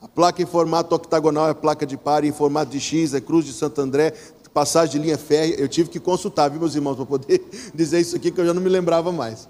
A 0.00 0.06
placa 0.06 0.40
em 0.40 0.46
formato 0.46 0.94
octagonal 0.94 1.48
é 1.48 1.54
placa 1.54 1.84
de 1.84 1.96
par, 1.96 2.22
em 2.22 2.30
formato 2.30 2.70
de 2.70 2.78
X 2.78 3.12
é 3.12 3.20
Cruz 3.20 3.44
de 3.44 3.52
Santo 3.52 3.80
André, 3.80 4.14
passagem 4.52 4.92
de 4.92 5.06
linha 5.08 5.18
férrea. 5.18 5.56
Eu 5.56 5.66
tive 5.66 5.90
que 5.90 5.98
consultar, 5.98 6.48
viu, 6.50 6.60
meus 6.60 6.76
irmãos, 6.76 6.94
para 6.94 7.06
poder 7.06 7.44
dizer 7.74 7.98
isso 7.98 8.14
aqui, 8.14 8.30
que 8.30 8.40
eu 8.40 8.46
já 8.46 8.54
não 8.54 8.62
me 8.62 8.68
lembrava 8.68 9.10
mais. 9.10 9.48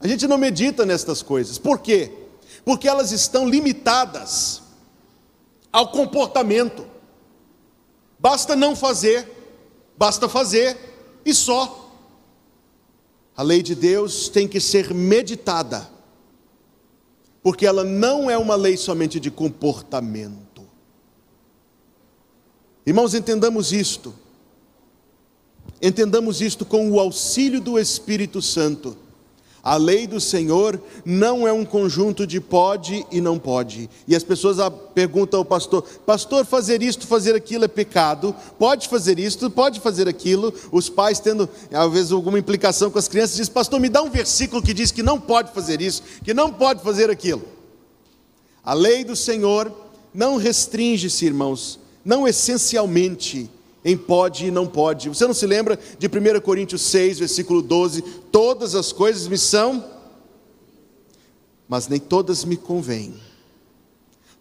A 0.00 0.08
gente 0.08 0.26
não 0.26 0.36
medita 0.36 0.84
nestas 0.84 1.22
coisas. 1.22 1.58
Por 1.58 1.78
quê? 1.78 2.10
Porque 2.64 2.88
elas 2.88 3.12
estão 3.12 3.48
limitadas 3.48 4.66
ao 5.72 5.90
comportamento. 5.90 6.86
Basta 8.18 8.56
não 8.56 8.74
fazer 8.74 9.38
basta 9.98 10.28
fazer 10.28 10.78
e 11.24 11.34
só. 11.34 11.86
A 13.36 13.42
lei 13.42 13.62
de 13.62 13.74
Deus 13.74 14.28
tem 14.28 14.48
que 14.48 14.60
ser 14.60 14.94
meditada, 14.94 15.88
porque 17.42 17.66
ela 17.66 17.84
não 17.84 18.30
é 18.30 18.38
uma 18.38 18.54
lei 18.54 18.76
somente 18.76 19.20
de 19.20 19.30
comportamento. 19.30 20.66
Irmãos, 22.86 23.14
entendamos 23.14 23.72
isto. 23.72 24.14
Entendamos 25.80 26.40
isto 26.40 26.64
com 26.64 26.90
o 26.90 26.98
auxílio 26.98 27.60
do 27.60 27.78
Espírito 27.78 28.40
Santo. 28.40 28.96
A 29.62 29.76
lei 29.76 30.06
do 30.06 30.20
Senhor 30.20 30.80
não 31.04 31.46
é 31.46 31.52
um 31.52 31.64
conjunto 31.64 32.26
de 32.26 32.40
pode 32.40 33.04
e 33.10 33.20
não 33.20 33.38
pode. 33.38 33.90
E 34.06 34.14
as 34.14 34.22
pessoas 34.22 34.56
perguntam 34.94 35.40
ao 35.40 35.44
pastor: 35.44 35.82
Pastor, 36.06 36.44
fazer 36.44 36.82
isto, 36.82 37.06
fazer 37.06 37.34
aquilo 37.34 37.64
é 37.64 37.68
pecado? 37.68 38.34
Pode 38.58 38.88
fazer 38.88 39.18
isto, 39.18 39.50
pode 39.50 39.80
fazer 39.80 40.08
aquilo? 40.08 40.54
Os 40.70 40.88
pais 40.88 41.18
tendo, 41.18 41.48
às 41.72 41.92
vezes, 41.92 42.12
alguma 42.12 42.38
implicação 42.38 42.90
com 42.90 42.98
as 42.98 43.08
crianças, 43.08 43.36
diz: 43.36 43.48
Pastor, 43.48 43.80
me 43.80 43.88
dá 43.88 44.02
um 44.02 44.10
versículo 44.10 44.62
que 44.62 44.72
diz 44.72 44.92
que 44.92 45.02
não 45.02 45.20
pode 45.20 45.52
fazer 45.52 45.80
isso, 45.80 46.02
que 46.24 46.32
não 46.32 46.52
pode 46.52 46.82
fazer 46.82 47.10
aquilo. 47.10 47.42
A 48.64 48.74
lei 48.74 49.02
do 49.02 49.16
Senhor 49.16 49.72
não 50.14 50.36
restringe-se, 50.36 51.26
irmãos, 51.26 51.78
não 52.04 52.26
essencialmente 52.26 53.50
em 53.84 53.96
pode 53.96 54.46
e 54.46 54.50
não 54.50 54.66
pode. 54.66 55.08
Você 55.08 55.26
não 55.26 55.34
se 55.34 55.46
lembra 55.46 55.78
de 55.98 56.06
1 56.06 56.40
Coríntios 56.40 56.82
6, 56.82 57.18
versículo 57.18 57.62
12? 57.62 58.02
Todas 58.32 58.74
as 58.74 58.92
coisas 58.92 59.26
me 59.28 59.38
são, 59.38 59.84
mas 61.68 61.88
nem 61.88 62.00
todas 62.00 62.44
me 62.44 62.56
convêm. 62.56 63.14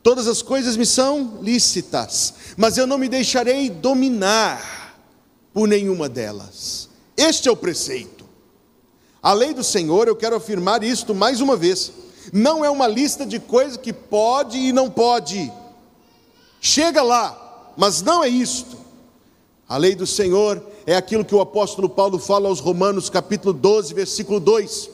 Todas 0.01 0.27
as 0.27 0.41
coisas 0.41 0.77
me 0.77 0.85
são 0.85 1.39
lícitas, 1.41 2.33
mas 2.55 2.77
eu 2.77 2.87
não 2.87 2.97
me 2.97 3.09
deixarei 3.09 3.69
dominar 3.69 4.95
por 5.53 5.67
nenhuma 5.67 6.07
delas. 6.07 6.89
Este 7.15 7.49
é 7.49 7.51
o 7.51 7.57
preceito. 7.57 8.25
A 9.21 9.33
lei 9.33 9.53
do 9.53 9.63
Senhor, 9.63 10.07
eu 10.07 10.15
quero 10.15 10.35
afirmar 10.35 10.83
isto 10.83 11.13
mais 11.13 11.41
uma 11.41 11.57
vez, 11.57 11.91
não 12.31 12.63
é 12.63 12.69
uma 12.69 12.87
lista 12.87 13.25
de 13.25 13.39
coisas 13.39 13.75
que 13.75 13.91
pode 13.91 14.57
e 14.57 14.71
não 14.71 14.89
pode. 14.89 15.51
Chega 16.61 17.01
lá, 17.01 17.73
mas 17.75 18.01
não 18.01 18.23
é 18.23 18.29
isto. 18.29 18.77
A 19.67 19.75
lei 19.75 19.95
do 19.95 20.07
Senhor 20.07 20.65
é 20.85 20.95
aquilo 20.95 21.25
que 21.25 21.35
o 21.35 21.41
apóstolo 21.41 21.89
Paulo 21.89 22.17
fala 22.17 22.47
aos 22.47 22.61
Romanos, 22.61 23.09
capítulo 23.09 23.51
12, 23.51 23.93
versículo 23.93 24.39
2. 24.39 24.89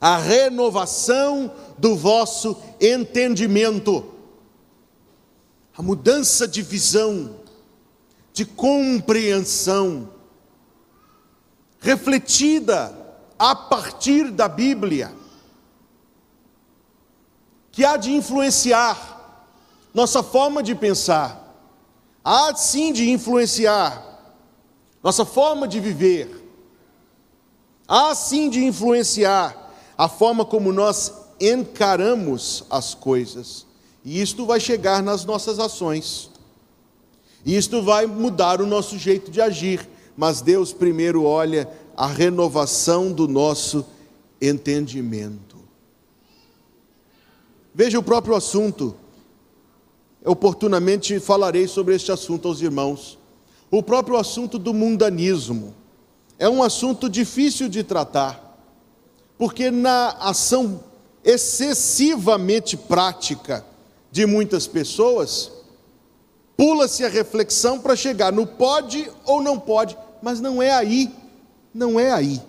A 0.00 0.16
renovação 0.16 1.52
do 1.76 1.94
vosso 1.94 2.56
entendimento, 2.80 4.04
a 5.76 5.82
mudança 5.82 6.48
de 6.48 6.62
visão, 6.62 7.36
de 8.32 8.46
compreensão, 8.46 10.08
refletida 11.78 12.96
a 13.38 13.54
partir 13.54 14.30
da 14.30 14.48
Bíblia, 14.48 15.14
que 17.70 17.84
há 17.84 17.98
de 17.98 18.10
influenciar 18.10 19.16
nossa 19.92 20.22
forma 20.22 20.62
de 20.62 20.74
pensar, 20.74 21.45
há 22.26 22.52
sim 22.56 22.92
de 22.92 23.08
influenciar 23.08 24.04
nossa 25.00 25.24
forma 25.24 25.68
de 25.68 25.78
viver, 25.78 26.28
há 27.86 28.12
sim 28.12 28.50
de 28.50 28.64
influenciar 28.64 29.72
a 29.96 30.08
forma 30.08 30.44
como 30.44 30.72
nós 30.72 31.12
encaramos 31.40 32.64
as 32.68 32.92
coisas, 32.92 33.64
e 34.04 34.20
isto 34.20 34.44
vai 34.44 34.58
chegar 34.58 35.04
nas 35.04 35.24
nossas 35.24 35.60
ações, 35.60 36.28
e 37.44 37.56
isto 37.56 37.80
vai 37.80 38.06
mudar 38.06 38.60
o 38.60 38.66
nosso 38.66 38.98
jeito 38.98 39.30
de 39.30 39.40
agir, 39.40 39.88
mas 40.16 40.40
Deus 40.40 40.72
primeiro 40.72 41.22
olha 41.22 41.70
a 41.96 42.08
renovação 42.08 43.12
do 43.12 43.28
nosso 43.28 43.86
entendimento. 44.42 45.56
Veja 47.72 47.96
o 47.96 48.02
próprio 48.02 48.34
assunto 48.34 48.96
oportunamente 50.26 51.20
falarei 51.20 51.68
sobre 51.68 51.94
este 51.94 52.10
assunto 52.10 52.48
aos 52.48 52.60
irmãos. 52.60 53.16
O 53.70 53.82
próprio 53.82 54.16
assunto 54.16 54.58
do 54.58 54.74
mundanismo 54.74 55.74
é 56.38 56.48
um 56.48 56.62
assunto 56.62 57.08
difícil 57.08 57.68
de 57.68 57.82
tratar, 57.82 58.58
porque 59.38 59.70
na 59.70 60.10
ação 60.18 60.80
excessivamente 61.24 62.76
prática 62.76 63.64
de 64.10 64.26
muitas 64.26 64.66
pessoas, 64.66 65.50
pula-se 66.56 67.04
a 67.04 67.08
reflexão 67.08 67.80
para 67.80 67.96
chegar 67.96 68.32
no 68.32 68.46
pode 68.46 69.10
ou 69.24 69.42
não 69.42 69.58
pode, 69.58 69.96
mas 70.22 70.40
não 70.40 70.62
é 70.62 70.72
aí, 70.72 71.12
não 71.72 71.98
é 71.98 72.12
aí. 72.12 72.40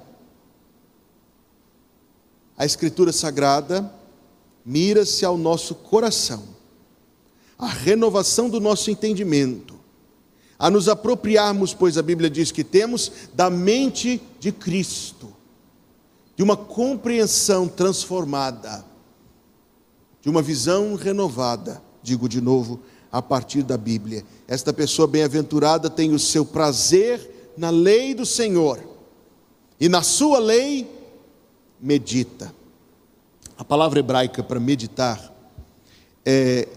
A 2.58 2.66
Escritura 2.66 3.12
Sagrada 3.12 3.92
mira-se 4.66 5.24
ao 5.24 5.38
nosso 5.38 5.76
coração 5.76 6.57
a 7.58 7.68
renovação 7.68 8.50
do 8.50 8.60
nosso 8.60 8.92
entendimento, 8.92 9.76
a 10.60 10.70
nos 10.70 10.88
apropriarmos, 10.88 11.74
pois 11.74 11.98
a 11.98 12.02
Bíblia 12.02 12.30
diz 12.30 12.52
que 12.52 12.64
temos, 12.64 13.12
da 13.34 13.50
mente 13.50 14.22
de 14.40 14.52
Cristo, 14.52 15.34
de 16.36 16.44
uma 16.44 16.56
compreensão 16.56 17.68
transformada, 17.68 18.86
de 20.22 20.30
uma 20.30 20.42
visão 20.42 20.96
renovada, 20.96 21.82
digo 22.04 22.30
de 22.30 22.42
novo, 22.42 22.80
a 23.12 23.22
partir 23.22 23.64
da 23.64 23.78
Bíblia. 23.78 24.24
Esta 24.48 24.72
pessoa 24.72 25.08
bem-aventurada 25.08 25.90
tem 25.90 26.14
o 26.14 26.20
seu 26.20 26.46
prazer 26.46 27.54
na 27.58 27.70
lei 27.70 28.14
do 28.14 28.26
Senhor, 28.26 28.80
e 29.80 29.88
na 29.88 30.02
sua 30.02 30.40
lei 30.40 30.90
medita. 31.80 32.54
A 33.58 33.64
palavra 33.64 34.00
hebraica 34.00 34.44
para 34.44 34.60
meditar 34.60 35.34
é 36.26 36.68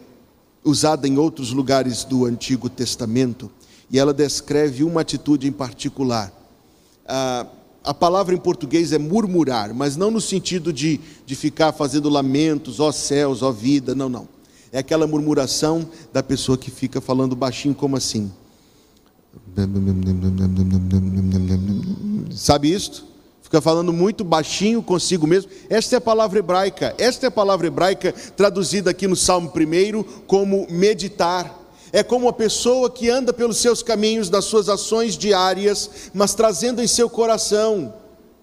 usada 0.64 1.08
em 1.08 1.18
outros 1.18 1.52
lugares 1.52 2.04
do 2.04 2.24
Antigo 2.24 2.68
Testamento, 2.68 3.50
e 3.90 3.98
ela 3.98 4.12
descreve 4.12 4.84
uma 4.84 5.00
atitude 5.00 5.48
em 5.48 5.52
particular. 5.52 6.32
Ah, 7.06 7.46
a 7.82 7.94
palavra 7.94 8.34
em 8.34 8.38
português 8.38 8.92
é 8.92 8.98
murmurar, 8.98 9.74
mas 9.74 9.96
não 9.96 10.10
no 10.10 10.20
sentido 10.20 10.72
de, 10.72 11.00
de 11.24 11.34
ficar 11.34 11.72
fazendo 11.72 12.08
lamentos, 12.08 12.78
ó 12.78 12.92
céus, 12.92 13.42
ó 13.42 13.50
vida, 13.50 13.94
não, 13.94 14.08
não. 14.08 14.28
É 14.72 14.78
aquela 14.78 15.06
murmuração 15.06 15.88
da 16.12 16.22
pessoa 16.22 16.56
que 16.56 16.70
fica 16.70 17.00
falando 17.00 17.34
baixinho, 17.34 17.74
como 17.74 17.96
assim. 17.96 18.30
Sabe 22.30 22.72
isto? 22.72 23.09
Fica 23.50 23.60
falando 23.60 23.92
muito 23.92 24.22
baixinho 24.22 24.80
consigo 24.80 25.26
mesmo. 25.26 25.50
Esta 25.68 25.96
é 25.96 25.98
a 25.98 26.00
palavra 26.00 26.38
hebraica. 26.38 26.94
Esta 26.96 27.26
é 27.26 27.28
a 27.28 27.32
palavra 27.32 27.66
hebraica 27.66 28.12
traduzida 28.36 28.92
aqui 28.92 29.08
no 29.08 29.16
Salmo 29.16 29.52
1 29.52 30.22
como 30.24 30.68
meditar. 30.70 31.58
É 31.92 32.04
como 32.04 32.28
a 32.28 32.32
pessoa 32.32 32.88
que 32.88 33.10
anda 33.10 33.32
pelos 33.32 33.56
seus 33.56 33.82
caminhos, 33.82 34.30
das 34.30 34.44
suas 34.44 34.68
ações 34.68 35.18
diárias, 35.18 36.12
mas 36.14 36.32
trazendo 36.32 36.80
em 36.80 36.86
seu 36.86 37.10
coração 37.10 37.92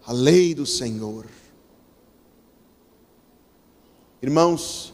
a 0.05 0.11
lei 0.11 0.53
do 0.53 0.65
Senhor. 0.65 1.25
Irmãos, 4.21 4.93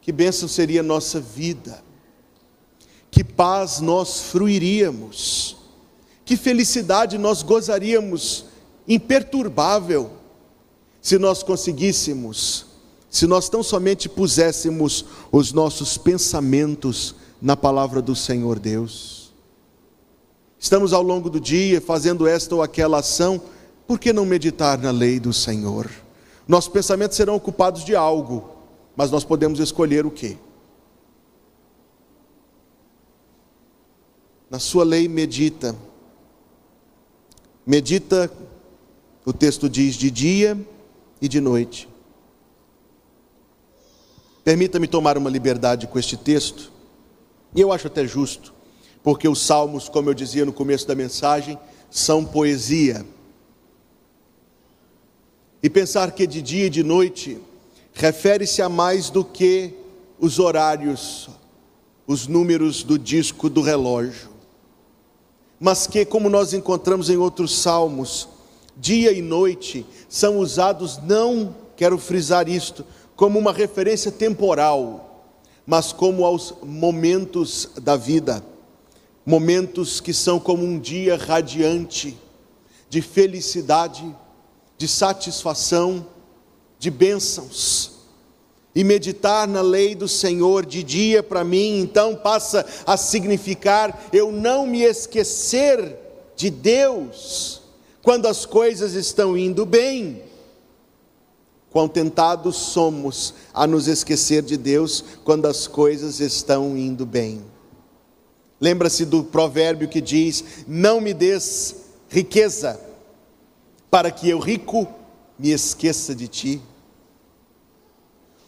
que 0.00 0.10
bênção 0.10 0.48
seria 0.48 0.80
a 0.80 0.82
nossa 0.82 1.20
vida, 1.20 1.84
que 3.12 3.22
paz 3.22 3.78
nós 3.78 4.22
fruiríamos, 4.22 5.56
que 6.24 6.36
felicidade 6.36 7.16
nós 7.16 7.44
gozaríamos 7.44 8.46
imperturbável, 8.86 10.10
se 11.00 11.18
nós 11.18 11.42
conseguíssemos, 11.42 12.66
se 13.10 13.26
nós 13.26 13.48
tão 13.48 13.62
somente 13.62 14.08
puséssemos 14.08 15.04
os 15.30 15.52
nossos 15.52 15.96
pensamentos 15.96 17.14
na 17.40 17.56
palavra 17.56 18.00
do 18.00 18.16
Senhor 18.16 18.58
Deus. 18.58 19.32
Estamos 20.58 20.92
ao 20.92 21.02
longo 21.02 21.28
do 21.28 21.38
dia 21.38 21.80
fazendo 21.80 22.26
esta 22.26 22.54
ou 22.54 22.62
aquela 22.62 22.98
ação, 22.98 23.40
por 23.86 23.98
que 23.98 24.12
não 24.12 24.24
meditar 24.24 24.78
na 24.78 24.90
lei 24.90 25.20
do 25.20 25.32
Senhor? 25.32 25.90
Nossos 26.48 26.70
pensamentos 26.70 27.16
serão 27.16 27.34
ocupados 27.34 27.84
de 27.84 27.94
algo, 27.94 28.48
mas 28.96 29.10
nós 29.10 29.24
podemos 29.24 29.60
escolher 29.60 30.06
o 30.06 30.10
que? 30.10 30.38
Na 34.50 34.58
sua 34.58 34.84
lei 34.84 35.08
medita, 35.08 35.76
medita 37.66 38.30
o 39.24 39.32
texto 39.32 39.68
diz 39.68 39.94
de 39.94 40.10
dia 40.10 40.58
e 41.20 41.28
de 41.28 41.40
noite. 41.40 41.88
Permita-me 44.42 44.86
tomar 44.86 45.16
uma 45.16 45.30
liberdade 45.30 45.86
com 45.86 45.98
este 45.98 46.16
texto, 46.16 46.70
e 47.54 47.60
eu 47.60 47.72
acho 47.72 47.86
até 47.86 48.06
justo, 48.06 48.52
porque 49.02 49.26
os 49.26 49.40
salmos, 49.40 49.88
como 49.88 50.10
eu 50.10 50.14
dizia 50.14 50.44
no 50.44 50.52
começo 50.52 50.86
da 50.86 50.94
mensagem, 50.94 51.58
são 51.90 52.24
poesia. 52.24 53.06
E 55.62 55.70
pensar 55.70 56.12
que 56.12 56.26
de 56.26 56.42
dia 56.42 56.66
e 56.66 56.70
de 56.70 56.82
noite 56.82 57.40
refere-se 57.94 58.60
a 58.60 58.68
mais 58.68 59.08
do 59.08 59.24
que 59.24 59.72
os 60.18 60.38
horários, 60.38 61.30
os 62.06 62.26
números 62.26 62.82
do 62.82 62.98
disco 62.98 63.48
do 63.48 63.62
relógio 63.62 64.34
mas 65.64 65.86
que, 65.86 66.04
como 66.04 66.28
nós 66.28 66.52
encontramos 66.52 67.08
em 67.08 67.16
outros 67.16 67.56
salmos, 67.56 68.28
dia 68.76 69.12
e 69.12 69.22
noite 69.22 69.86
são 70.08 70.38
usados 70.38 70.98
não, 70.98 71.54
quero 71.76 71.98
frisar 71.98 72.48
isto, 72.48 72.84
como 73.16 73.38
uma 73.38 73.52
referência 73.52 74.10
temporal, 74.10 75.32
mas 75.66 75.92
como 75.92 76.24
aos 76.24 76.54
momentos 76.62 77.70
da 77.80 77.96
vida, 77.96 78.44
momentos 79.24 80.00
que 80.00 80.12
são 80.12 80.38
como 80.38 80.64
um 80.64 80.78
dia 80.78 81.16
radiante 81.16 82.16
de 82.88 83.00
felicidade, 83.00 84.04
de 84.76 84.86
satisfação, 84.86 86.06
de 86.78 86.90
bênçãos. 86.90 87.92
E 88.76 88.82
meditar 88.82 89.46
na 89.46 89.62
lei 89.62 89.94
do 89.94 90.08
Senhor 90.08 90.66
de 90.66 90.82
dia 90.82 91.22
para 91.22 91.44
mim, 91.44 91.78
então 91.78 92.16
passa 92.16 92.66
a 92.84 92.96
significar 92.96 94.08
eu 94.12 94.32
não 94.32 94.66
me 94.66 94.82
esquecer 94.82 95.96
de 96.36 96.50
Deus 96.50 97.63
quando 98.04 98.26
as 98.26 98.44
coisas 98.44 98.92
estão 98.92 99.36
indo 99.36 99.64
bem. 99.64 100.22
Quão 101.70 101.88
tentados 101.88 102.54
somos 102.54 103.34
a 103.52 103.66
nos 103.66 103.88
esquecer 103.88 104.42
de 104.42 104.56
Deus 104.56 105.02
quando 105.24 105.46
as 105.46 105.66
coisas 105.66 106.20
estão 106.20 106.76
indo 106.76 107.04
bem. 107.04 107.42
Lembra-se 108.60 109.04
do 109.04 109.24
provérbio 109.24 109.88
que 109.88 110.00
diz: 110.00 110.44
Não 110.68 111.00
me 111.00 111.12
des 111.12 111.74
riqueza, 112.08 112.78
para 113.90 114.12
que 114.12 114.28
eu 114.28 114.38
rico 114.38 114.86
me 115.36 115.50
esqueça 115.50 116.14
de 116.14 116.28
ti. 116.28 116.62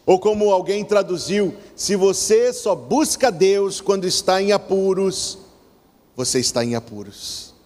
Ou 0.05 0.17
como 0.19 0.51
alguém 0.51 0.85
traduziu: 0.85 1.53
se 1.75 1.97
você 1.97 2.53
só 2.53 2.73
busca 2.73 3.29
Deus 3.29 3.81
quando 3.81 4.05
está 4.05 4.41
em 4.41 4.53
apuros, 4.53 5.37
você 6.15 6.39
está 6.39 6.63
em 6.63 6.75
apuros. 6.75 7.56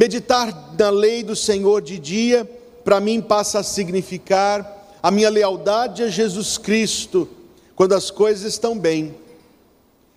Meditar 0.00 0.72
na 0.78 0.88
lei 0.88 1.22
do 1.22 1.36
Senhor 1.36 1.82
de 1.82 1.98
dia, 1.98 2.50
para 2.82 3.00
mim 3.00 3.20
passa 3.20 3.58
a 3.58 3.62
significar 3.62 4.96
a 5.02 5.10
minha 5.10 5.28
lealdade 5.28 6.02
a 6.02 6.08
Jesus 6.08 6.56
Cristo 6.56 7.28
quando 7.76 7.92
as 7.92 8.10
coisas 8.10 8.50
estão 8.50 8.78
bem. 8.78 9.14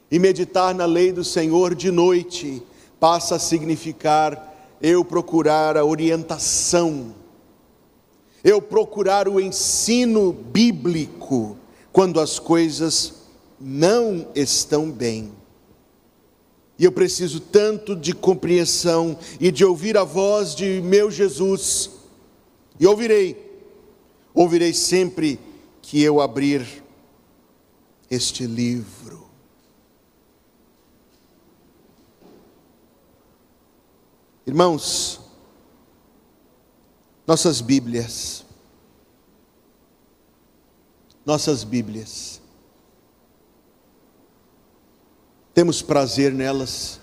E 0.10 0.18
meditar 0.18 0.74
na 0.74 0.86
lei 0.86 1.12
do 1.12 1.22
Senhor 1.22 1.76
de 1.76 1.92
noite 1.92 2.64
passa 2.98 3.36
a 3.36 3.40
significar 3.40 4.56
eu 4.82 5.04
procurar 5.04 5.76
a 5.76 5.84
orientação, 5.84 7.14
eu 8.42 8.62
procurar 8.62 9.28
o 9.28 9.38
ensino 9.38 10.32
bíblico 10.32 11.58
quando 11.92 12.22
as 12.22 12.40
coisas 12.40 13.16
não 13.60 14.30
estão 14.34 14.90
bem. 14.90 15.43
E 16.78 16.86
eu 16.86 16.92
preciso 16.92 17.40
tanto 17.40 17.96
de 17.96 18.14
compreensão 18.14 19.18
e 19.40 19.52
de 19.52 19.64
ouvir 19.64 19.98
a 19.98 20.04
voz 20.04 20.56
de 20.56 20.82
meu 20.82 21.12
Jesus. 21.12 21.92
E 22.80 22.88
ouvirei, 22.88 23.38
ouvirei 24.34 24.74
sempre 24.74 25.40
que 25.82 26.02
eu 26.02 26.20
abrir 26.20 26.84
este 28.10 28.46
livro. 28.46 29.24
Irmãos, 34.46 35.22
nossas 37.26 37.62
Bíblias, 37.62 38.46
nossas 41.26 41.64
Bíblias, 41.64 42.42
temos 45.54 45.82
prazer 45.82 46.34
nelas, 46.34 47.00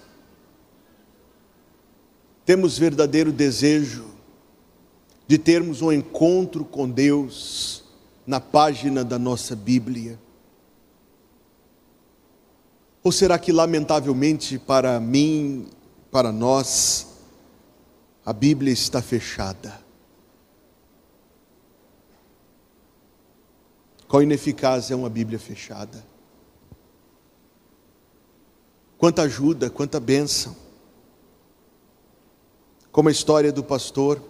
temos 2.44 2.76
verdadeiro 2.76 3.30
desejo 3.30 4.10
de 5.26 5.38
termos 5.38 5.80
um 5.80 5.92
encontro 5.92 6.64
com 6.64 6.90
Deus 6.90 7.84
na 8.26 8.40
página 8.40 9.04
da 9.04 9.18
nossa 9.18 9.54
Bíblia. 9.54 10.18
Ou 13.02 13.12
será 13.12 13.38
que, 13.38 13.52
lamentavelmente, 13.52 14.58
para 14.58 14.98
mim, 14.98 15.68
para 16.10 16.32
nós, 16.32 17.06
a 18.26 18.32
Bíblia 18.32 18.72
está 18.72 19.00
fechada. 19.00 19.80
Qual 24.08 24.22
ineficaz 24.22 24.90
é 24.90 24.96
uma 24.96 25.08
Bíblia 25.08 25.38
fechada? 25.38 26.09
Quanta 29.00 29.22
ajuda, 29.22 29.70
quanta 29.70 29.98
bênção. 29.98 30.54
Como 32.92 33.08
a 33.08 33.12
história 33.12 33.50
do 33.50 33.64
pastor 33.64 34.22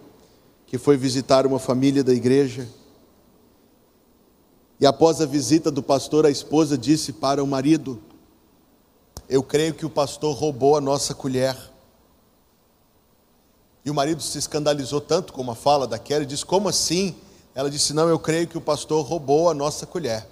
que 0.65 0.77
foi 0.77 0.95
visitar 0.95 1.45
uma 1.45 1.59
família 1.59 2.01
da 2.05 2.13
igreja. 2.13 2.65
E 4.79 4.85
após 4.85 5.19
a 5.19 5.25
visita 5.25 5.69
do 5.69 5.83
pastor, 5.83 6.25
a 6.25 6.29
esposa 6.29 6.77
disse 6.77 7.11
para 7.11 7.43
o 7.43 7.47
marido: 7.47 8.01
Eu 9.27 9.43
creio 9.43 9.73
que 9.73 9.85
o 9.85 9.89
pastor 9.89 10.33
roubou 10.33 10.77
a 10.77 10.81
nossa 10.81 11.13
colher. 11.13 11.57
E 13.83 13.91
o 13.91 13.93
marido 13.93 14.23
se 14.23 14.37
escandalizou 14.37 15.01
tanto 15.01 15.33
com 15.33 15.51
a 15.51 15.53
fala 15.53 15.85
daquela 15.85 16.23
e 16.23 16.25
disse: 16.25 16.45
Como 16.45 16.69
assim? 16.69 17.13
Ela 17.53 17.69
disse: 17.69 17.93
Não, 17.93 18.07
eu 18.07 18.17
creio 18.17 18.47
que 18.47 18.57
o 18.57 18.61
pastor 18.61 19.05
roubou 19.05 19.49
a 19.49 19.53
nossa 19.53 19.85
colher. 19.85 20.25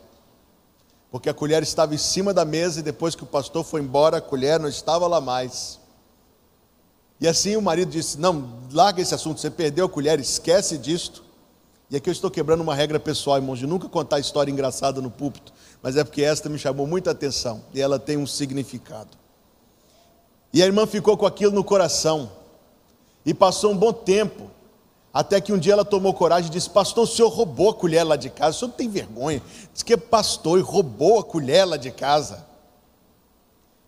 Porque 1.11 1.29
a 1.29 1.33
colher 1.33 1.63
estava 1.63 1.95
em 1.95 1.97
cima 1.97 2.33
da 2.33 2.45
mesa 2.45 2.79
e 2.79 2.83
depois 2.83 3.15
que 3.15 3.23
o 3.23 3.27
pastor 3.27 3.63
foi 3.63 3.81
embora, 3.81 4.17
a 4.17 4.21
colher 4.21 4.59
não 4.59 4.69
estava 4.69 5.07
lá 5.07 5.19
mais. 5.19 5.79
E 7.19 7.27
assim 7.27 7.55
o 7.55 7.61
marido 7.61 7.89
disse: 7.89 8.19
Não, 8.19 8.59
larga 8.71 9.01
esse 9.01 9.13
assunto, 9.13 9.39
você 9.39 9.49
perdeu 9.49 9.85
a 9.85 9.89
colher, 9.89 10.19
esquece 10.19 10.77
disto. 10.77 11.23
E 11.89 11.95
aqui 11.95 12.07
eu 12.07 12.11
estou 12.11 12.29
quebrando 12.29 12.61
uma 12.61 12.75
regra 12.75 12.99
pessoal, 12.99 13.37
irmãos, 13.37 13.57
de 13.57 13.65
nunca 13.65 13.89
contar 13.89 14.19
história 14.19 14.51
engraçada 14.51 15.01
no 15.01 15.09
púlpito, 15.09 15.51
mas 15.81 15.97
é 15.97 16.03
porque 16.03 16.21
esta 16.21 16.47
me 16.47 16.59
chamou 16.59 16.85
muita 16.85 17.09
atenção 17.09 17.63
e 17.73 17.81
ela 17.81 17.97
tem 17.97 18.15
um 18.15 18.27
significado. 18.27 19.17
E 20.53 20.61
a 20.61 20.65
irmã 20.65 20.85
ficou 20.85 21.17
com 21.17 21.25
aquilo 21.25 21.51
no 21.51 21.63
coração. 21.63 22.31
E 23.25 23.33
passou 23.33 23.71
um 23.71 23.77
bom 23.77 23.91
tempo, 23.91 24.49
até 25.19 25.41
que 25.41 25.51
um 25.51 25.59
dia 25.59 25.73
ela 25.73 25.83
tomou 25.83 26.13
coragem 26.13 26.49
e 26.49 26.53
disse: 26.53 26.69
Pastor, 26.69 27.03
o 27.03 27.07
senhor 27.07 27.27
roubou 27.27 27.71
a 27.71 27.73
colher 27.73 28.05
lá 28.05 28.15
de 28.15 28.29
casa, 28.29 28.55
o 28.55 28.59
senhor 28.59 28.69
não 28.69 28.77
tem 28.77 28.87
vergonha. 28.87 29.43
Diz 29.73 29.83
que 29.83 29.91
é 29.91 29.97
pastor 29.97 30.57
e 30.57 30.61
roubou 30.61 31.19
a 31.19 31.23
colher 31.25 31.65
lá 31.67 31.75
de 31.75 31.91
casa. 31.91 32.47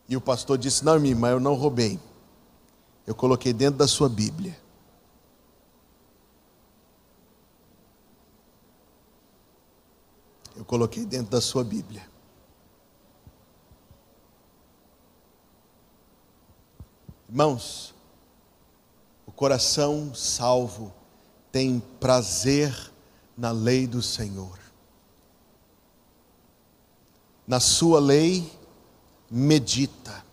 E 0.09 0.17
o 0.17 0.19
pastor 0.19 0.57
disse: 0.57 0.83
Não, 0.83 0.99
minha 0.99 1.13
irmã, 1.13 1.29
eu 1.29 1.39
não 1.39 1.53
roubei. 1.53 1.97
Eu 3.07 3.15
coloquei 3.15 3.53
dentro 3.53 3.77
da 3.77 3.87
sua 3.87 4.09
Bíblia. 4.09 4.57
Eu 10.53 10.65
coloquei 10.65 11.05
dentro 11.05 11.31
da 11.31 11.39
sua 11.39 11.63
Bíblia. 11.63 12.03
Irmãos, 17.29 17.95
coração 19.41 20.13
salvo 20.13 20.93
tem 21.51 21.81
prazer 21.99 22.73
na 23.37 23.51
lei 23.51 23.85
do 23.85 24.01
Senhor. 24.01 24.57
Na 27.47 27.59
sua 27.59 27.99
lei, 27.99 28.49
medita, 29.29 30.23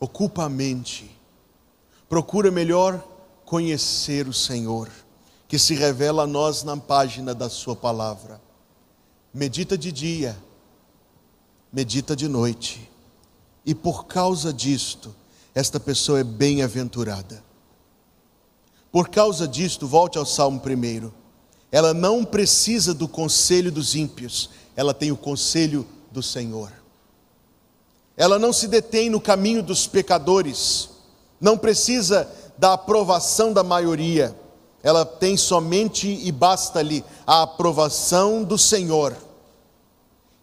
ocupa 0.00 0.44
a 0.44 0.48
mente, 0.48 1.16
procura 2.08 2.50
melhor 2.50 3.06
conhecer 3.44 4.26
o 4.26 4.32
Senhor, 4.32 4.88
que 5.46 5.58
se 5.58 5.74
revela 5.74 6.22
a 6.22 6.26
nós 6.26 6.62
na 6.62 6.76
página 6.76 7.34
da 7.34 7.48
Sua 7.48 7.76
palavra. 7.76 8.40
Medita 9.32 9.76
de 9.76 9.92
dia, 9.92 10.36
medita 11.72 12.16
de 12.16 12.26
noite, 12.26 12.90
e 13.64 13.74
por 13.74 14.06
causa 14.06 14.52
disto, 14.52 15.14
esta 15.54 15.78
pessoa 15.78 16.20
é 16.20 16.24
bem-aventurada. 16.24 17.51
Por 18.92 19.08
causa 19.08 19.48
disto, 19.48 19.86
volte 19.86 20.18
ao 20.18 20.26
Salmo 20.26 20.60
primeiro. 20.60 21.14
Ela 21.72 21.94
não 21.94 22.22
precisa 22.22 22.92
do 22.92 23.08
conselho 23.08 23.72
dos 23.72 23.94
ímpios, 23.94 24.50
ela 24.76 24.92
tem 24.92 25.10
o 25.10 25.16
conselho 25.16 25.86
do 26.10 26.22
Senhor. 26.22 26.70
Ela 28.14 28.38
não 28.38 28.52
se 28.52 28.68
detém 28.68 29.08
no 29.08 29.18
caminho 29.18 29.62
dos 29.62 29.86
pecadores, 29.86 30.90
não 31.40 31.56
precisa 31.56 32.30
da 32.58 32.74
aprovação 32.74 33.54
da 33.54 33.64
maioria, 33.64 34.36
ela 34.82 35.06
tem 35.06 35.38
somente 35.38 36.06
e 36.06 36.30
basta-lhe 36.30 37.02
a 37.26 37.42
aprovação 37.42 38.44
do 38.44 38.58
Senhor. 38.58 39.16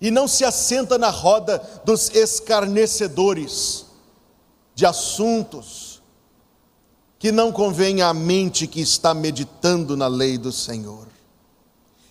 E 0.01 0.09
não 0.09 0.27
se 0.27 0.43
assenta 0.43 0.97
na 0.97 1.11
roda 1.11 1.61
dos 1.85 2.09
escarnecedores 2.15 3.85
de 4.73 4.87
assuntos 4.87 5.88
que 7.19 7.33
não 7.33 7.51
convém 7.51 8.01
à 8.01 8.13
mente 8.13 8.65
que 8.65 8.79
está 8.79 9.13
meditando 9.13 9.97
na 9.97 10.07
lei 10.07 10.37
do 10.37 10.53
Senhor. 10.53 11.05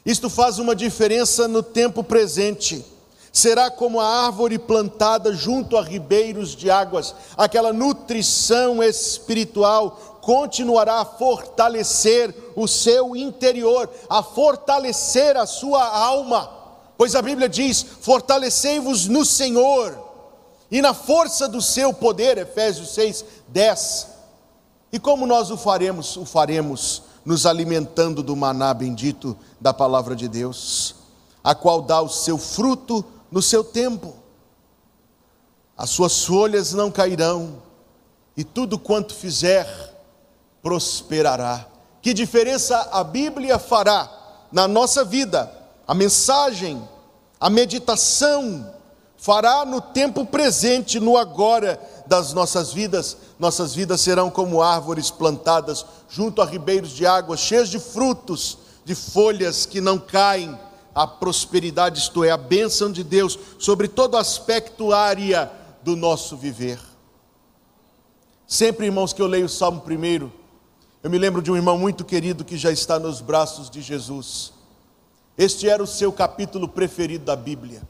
Isto 0.04 0.28
faz 0.28 0.58
uma 0.58 0.76
diferença 0.76 1.48
no 1.48 1.62
tempo 1.62 2.04
presente. 2.04 2.84
será 3.30 3.70
como 3.70 4.00
a 4.00 4.26
árvore 4.26 4.58
plantada 4.58 5.32
junto 5.32 5.76
a 5.76 5.82
ribeiros 5.82 6.56
de 6.56 6.70
águas, 6.70 7.14
aquela 7.36 7.72
nutrição 7.72 8.82
espiritual 8.82 10.18
continuará 10.22 11.00
a 11.00 11.04
fortalecer 11.04 12.34
o 12.56 12.66
seu 12.66 13.14
interior, 13.14 13.88
a 14.08 14.22
fortalecer 14.22 15.36
a 15.36 15.46
sua 15.46 15.84
alma, 15.84 16.50
pois 16.96 17.14
a 17.14 17.22
Bíblia 17.22 17.48
diz: 17.48 17.84
fortalecei-vos 18.00 19.06
no 19.06 19.24
Senhor 19.24 19.96
e 20.70 20.82
na 20.82 20.92
força 20.92 21.46
do 21.46 21.62
seu 21.62 21.92
poder, 21.94 22.38
Efésios 22.38 22.90
6, 22.94 23.24
10. 23.48 24.17
E 24.92 24.98
como 24.98 25.26
nós 25.26 25.50
o 25.50 25.56
faremos? 25.56 26.16
O 26.16 26.24
faremos 26.24 27.02
nos 27.24 27.44
alimentando 27.44 28.22
do 28.22 28.34
maná 28.34 28.72
bendito 28.72 29.36
da 29.60 29.74
palavra 29.74 30.16
de 30.16 30.28
Deus, 30.28 30.94
a 31.44 31.54
qual 31.54 31.82
dá 31.82 32.00
o 32.00 32.08
seu 32.08 32.38
fruto 32.38 33.04
no 33.30 33.42
seu 33.42 33.62
tempo. 33.62 34.14
As 35.76 35.90
suas 35.90 36.24
folhas 36.24 36.72
não 36.72 36.90
cairão, 36.90 37.62
e 38.36 38.44
tudo 38.44 38.78
quanto 38.78 39.14
fizer 39.14 39.66
prosperará. 40.62 41.66
Que 42.00 42.14
diferença 42.14 42.88
a 42.92 43.04
Bíblia 43.04 43.58
fará 43.58 44.10
na 44.50 44.66
nossa 44.66 45.04
vida? 45.04 45.52
A 45.86 45.94
mensagem, 45.94 46.86
a 47.40 47.50
meditação, 47.50 48.72
fará 49.18 49.64
no 49.64 49.80
tempo 49.80 50.24
presente, 50.24 51.00
no 51.00 51.16
agora 51.16 51.78
das 52.06 52.32
nossas 52.32 52.72
vidas. 52.72 53.16
Nossas 53.38 53.74
vidas 53.74 54.00
serão 54.00 54.30
como 54.30 54.62
árvores 54.62 55.10
plantadas 55.10 55.84
junto 56.08 56.40
a 56.40 56.46
ribeiros 56.46 56.90
de 56.90 57.04
água, 57.04 57.36
cheias 57.36 57.68
de 57.68 57.78
frutos, 57.78 58.58
de 58.84 58.94
folhas 58.94 59.66
que 59.66 59.80
não 59.80 59.98
caem. 59.98 60.58
A 60.94 61.06
prosperidade, 61.06 62.00
isto 62.00 62.24
é, 62.24 62.30
a 62.30 62.36
bênção 62.36 62.90
de 62.90 63.04
Deus 63.04 63.38
sobre 63.58 63.86
todo 63.86 64.16
aspecto 64.16 64.92
área 64.92 65.52
do 65.82 65.94
nosso 65.94 66.36
viver. 66.36 66.80
Sempre, 68.46 68.86
irmãos, 68.86 69.12
que 69.12 69.22
eu 69.22 69.26
leio 69.26 69.46
o 69.46 69.48
Salmo 69.48 69.82
primeiro, 69.82 70.32
eu 71.02 71.10
me 71.10 71.18
lembro 71.18 71.40
de 71.42 71.52
um 71.52 71.56
irmão 71.56 71.78
muito 71.78 72.04
querido 72.04 72.44
que 72.44 72.56
já 72.56 72.72
está 72.72 72.98
nos 72.98 73.20
braços 73.20 73.70
de 73.70 73.80
Jesus. 73.80 74.52
Este 75.36 75.68
era 75.68 75.82
o 75.82 75.86
seu 75.86 76.12
capítulo 76.12 76.66
preferido 76.66 77.26
da 77.26 77.36
Bíblia. 77.36 77.82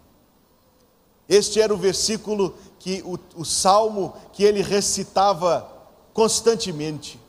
Este 1.29 1.61
era 1.61 1.75
o 1.75 1.77
versículo 1.77 2.55
que 2.79 3.03
o, 3.05 3.19
o 3.41 3.45
salmo 3.45 4.15
que 4.33 4.43
ele 4.43 4.63
recitava 4.63 5.71
constantemente. 6.15 7.21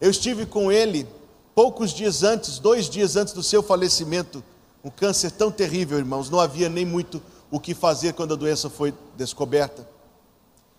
Eu 0.00 0.10
estive 0.10 0.44
com 0.44 0.72
ele 0.72 1.06
poucos 1.54 1.92
dias 1.92 2.22
antes, 2.22 2.58
dois 2.58 2.90
dias 2.90 3.16
antes 3.16 3.32
do 3.32 3.42
seu 3.42 3.62
falecimento, 3.62 4.42
um 4.84 4.90
câncer 4.90 5.30
tão 5.30 5.50
terrível, 5.50 5.98
irmãos, 5.98 6.28
não 6.28 6.40
havia 6.40 6.68
nem 6.68 6.84
muito 6.84 7.22
o 7.50 7.58
que 7.60 7.74
fazer 7.74 8.12
quando 8.12 8.34
a 8.34 8.36
doença 8.36 8.68
foi 8.68 8.92
descoberta. 9.16 9.88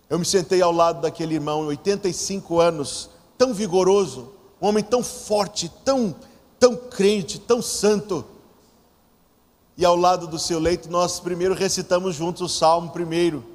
Eu 0.09 0.19
me 0.19 0.25
sentei 0.25 0.61
ao 0.61 0.71
lado 0.71 1.01
daquele 1.01 1.35
irmão, 1.35 1.65
85 1.67 2.59
anos, 2.59 3.09
tão 3.37 3.53
vigoroso, 3.53 4.31
um 4.61 4.67
homem 4.67 4.83
tão 4.83 5.03
forte, 5.03 5.71
tão, 5.83 6.15
tão 6.59 6.75
crente, 6.75 7.39
tão 7.39 7.61
santo 7.61 8.23
e 9.77 9.85
ao 9.85 9.95
lado 9.95 10.27
do 10.27 10.39
seu 10.39 10.59
leito 10.59 10.89
nós 10.89 11.19
primeiro 11.19 11.53
recitamos 11.53 12.15
juntos 12.15 12.41
o 12.41 12.49
Salmo 12.49 12.89
primeiro 12.89 13.45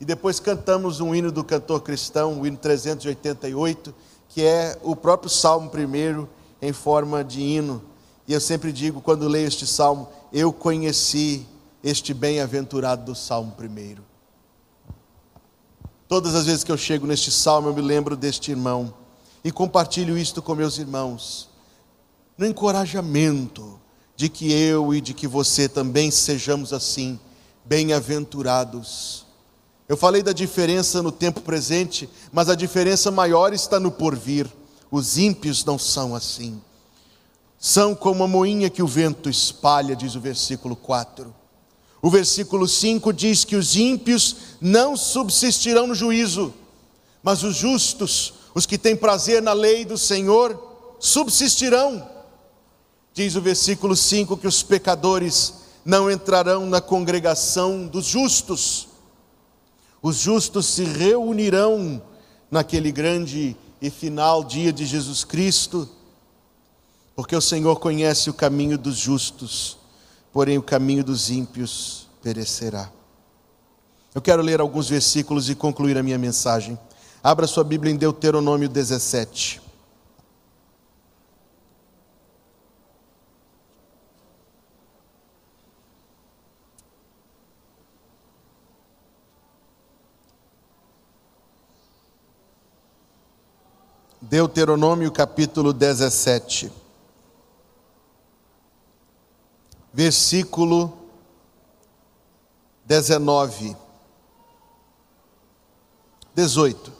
e 0.00 0.04
depois 0.04 0.40
cantamos 0.40 1.00
um 1.00 1.14
hino 1.14 1.30
do 1.30 1.44
cantor 1.44 1.82
cristão, 1.82 2.40
o 2.40 2.46
hino 2.46 2.56
388, 2.56 3.94
que 4.28 4.42
é 4.42 4.78
o 4.82 4.96
próprio 4.96 5.30
Salmo 5.30 5.70
primeiro 5.70 6.28
em 6.60 6.72
forma 6.72 7.22
de 7.22 7.40
hino. 7.40 7.82
E 8.26 8.32
eu 8.32 8.40
sempre 8.40 8.72
digo 8.72 9.00
quando 9.00 9.28
leio 9.28 9.46
este 9.46 9.66
salmo, 9.66 10.08
eu 10.32 10.52
conheci 10.52 11.46
este 11.82 12.14
bem-aventurado 12.14 13.04
do 13.04 13.14
Salmo 13.14 13.52
primeiro. 13.52 14.02
Todas 16.08 16.34
as 16.34 16.46
vezes 16.46 16.64
que 16.64 16.72
eu 16.72 16.76
chego 16.76 17.06
neste 17.06 17.30
salmo, 17.30 17.68
eu 17.68 17.74
me 17.74 17.82
lembro 17.82 18.16
deste 18.16 18.50
irmão 18.50 18.92
e 19.44 19.52
compartilho 19.52 20.16
isto 20.16 20.40
com 20.40 20.54
meus 20.54 20.78
irmãos. 20.78 21.50
No 22.36 22.46
encorajamento, 22.46 23.78
de 24.16 24.28
que 24.28 24.52
eu 24.52 24.94
e 24.94 25.00
de 25.00 25.12
que 25.12 25.26
você 25.26 25.68
também 25.68 26.10
sejamos 26.10 26.72
assim, 26.72 27.18
bem-aventurados. 27.64 29.26
Eu 29.88 29.96
falei 29.96 30.22
da 30.22 30.32
diferença 30.32 31.02
no 31.02 31.12
tempo 31.12 31.40
presente, 31.40 32.08
mas 32.32 32.48
a 32.48 32.54
diferença 32.54 33.10
maior 33.10 33.52
está 33.52 33.78
no 33.78 33.90
porvir. 33.90 34.50
Os 34.90 35.18
ímpios 35.18 35.64
não 35.64 35.78
são 35.78 36.14
assim. 36.14 36.60
São 37.58 37.94
como 37.94 38.22
a 38.24 38.28
moinha 38.28 38.70
que 38.70 38.82
o 38.82 38.86
vento 38.86 39.28
espalha, 39.28 39.96
diz 39.96 40.14
o 40.14 40.20
versículo 40.20 40.76
4. 40.76 41.34
O 42.00 42.10
versículo 42.10 42.68
5 42.68 43.12
diz 43.12 43.44
que 43.44 43.56
os 43.56 43.76
ímpios 43.76 44.36
não 44.60 44.96
subsistirão 44.96 45.86
no 45.86 45.94
juízo, 45.94 46.52
mas 47.22 47.42
os 47.42 47.56
justos, 47.56 48.34
os 48.54 48.66
que 48.66 48.76
têm 48.76 48.94
prazer 48.94 49.40
na 49.40 49.54
lei 49.54 49.86
do 49.86 49.96
Senhor, 49.96 50.96
subsistirão. 51.00 52.06
Diz 53.14 53.36
o 53.36 53.40
versículo 53.40 53.94
5 53.94 54.36
que 54.36 54.48
os 54.48 54.64
pecadores 54.64 55.54
não 55.84 56.10
entrarão 56.10 56.66
na 56.66 56.80
congregação 56.80 57.86
dos 57.86 58.06
justos. 58.06 58.88
Os 60.02 60.16
justos 60.16 60.66
se 60.66 60.82
reunirão 60.82 62.02
naquele 62.50 62.90
grande 62.90 63.56
e 63.80 63.88
final 63.88 64.42
dia 64.42 64.72
de 64.72 64.84
Jesus 64.84 65.22
Cristo, 65.22 65.88
porque 67.14 67.36
o 67.36 67.40
Senhor 67.40 67.78
conhece 67.78 68.28
o 68.30 68.34
caminho 68.34 68.76
dos 68.76 68.96
justos, 68.96 69.78
porém 70.32 70.58
o 70.58 70.62
caminho 70.62 71.04
dos 71.04 71.30
ímpios 71.30 72.08
perecerá. 72.20 72.90
Eu 74.12 74.20
quero 74.20 74.42
ler 74.42 74.60
alguns 74.60 74.88
versículos 74.88 75.48
e 75.48 75.54
concluir 75.54 75.96
a 75.96 76.02
minha 76.02 76.18
mensagem. 76.18 76.76
Abra 77.22 77.46
sua 77.46 77.62
Bíblia 77.62 77.92
em 77.92 77.96
Deuteronômio 77.96 78.68
17. 78.68 79.63
Deuteronômio 94.34 95.12
capítulo 95.12 95.72
17, 95.72 96.68
versículo 99.92 100.92
19, 102.84 103.76
18. 106.34 106.92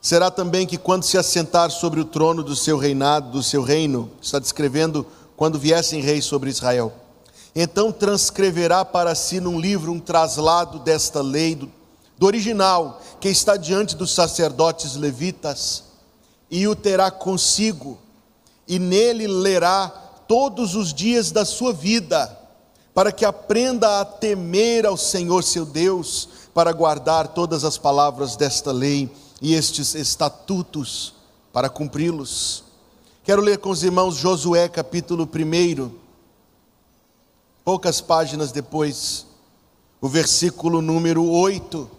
Será 0.00 0.30
também 0.30 0.68
que 0.68 0.78
quando 0.78 1.02
se 1.02 1.18
assentar 1.18 1.68
sobre 1.72 1.98
o 1.98 2.04
trono 2.04 2.44
do 2.44 2.54
seu 2.54 2.78
reinado, 2.78 3.32
do 3.32 3.42
seu 3.42 3.64
reino, 3.64 4.12
está 4.22 4.38
descrevendo 4.38 5.04
quando 5.36 5.58
viessem 5.58 6.00
reis 6.00 6.26
sobre 6.26 6.48
Israel, 6.48 6.94
então 7.56 7.90
transcreverá 7.90 8.84
para 8.84 9.16
si 9.16 9.40
num 9.40 9.58
livro 9.58 9.90
um 9.90 9.98
traslado 9.98 10.78
desta 10.78 11.20
lei, 11.20 11.56
do, 11.56 11.68
do 12.16 12.24
original, 12.24 13.02
que 13.20 13.28
está 13.28 13.56
diante 13.56 13.96
dos 13.96 14.14
sacerdotes 14.14 14.94
levitas, 14.94 15.85
e 16.50 16.66
o 16.68 16.76
terá 16.76 17.10
consigo, 17.10 17.98
e 18.66 18.78
nele 18.78 19.26
lerá 19.26 19.88
todos 20.28 20.74
os 20.74 20.92
dias 20.92 21.30
da 21.30 21.44
sua 21.44 21.72
vida, 21.72 22.38
para 22.94 23.12
que 23.12 23.24
aprenda 23.24 24.00
a 24.00 24.04
temer 24.04 24.86
ao 24.86 24.96
Senhor 24.96 25.42
seu 25.42 25.64
Deus, 25.64 26.28
para 26.54 26.72
guardar 26.72 27.28
todas 27.28 27.64
as 27.64 27.76
palavras 27.76 28.36
desta 28.36 28.72
lei 28.72 29.10
e 29.42 29.54
estes 29.54 29.94
estatutos, 29.94 31.14
para 31.52 31.68
cumpri-los. 31.68 32.64
Quero 33.22 33.42
ler 33.42 33.58
com 33.58 33.70
os 33.70 33.82
irmãos 33.82 34.16
Josué 34.16 34.68
capítulo 34.68 35.28
1, 35.28 35.90
poucas 37.64 38.00
páginas 38.00 38.52
depois, 38.52 39.26
o 40.00 40.08
versículo 40.08 40.80
número 40.80 41.28
8, 41.28 41.90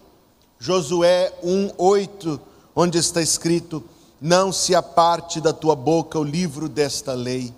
Josué 0.58 1.32
1, 1.42 1.72
8, 1.76 2.40
onde 2.74 2.98
está 2.98 3.20
escrito: 3.20 3.84
não 4.20 4.52
se 4.52 4.74
aparte 4.74 5.40
da 5.40 5.52
tua 5.52 5.76
boca 5.76 6.18
o 6.18 6.24
livro 6.24 6.68
desta 6.68 7.14
lei, 7.14 7.52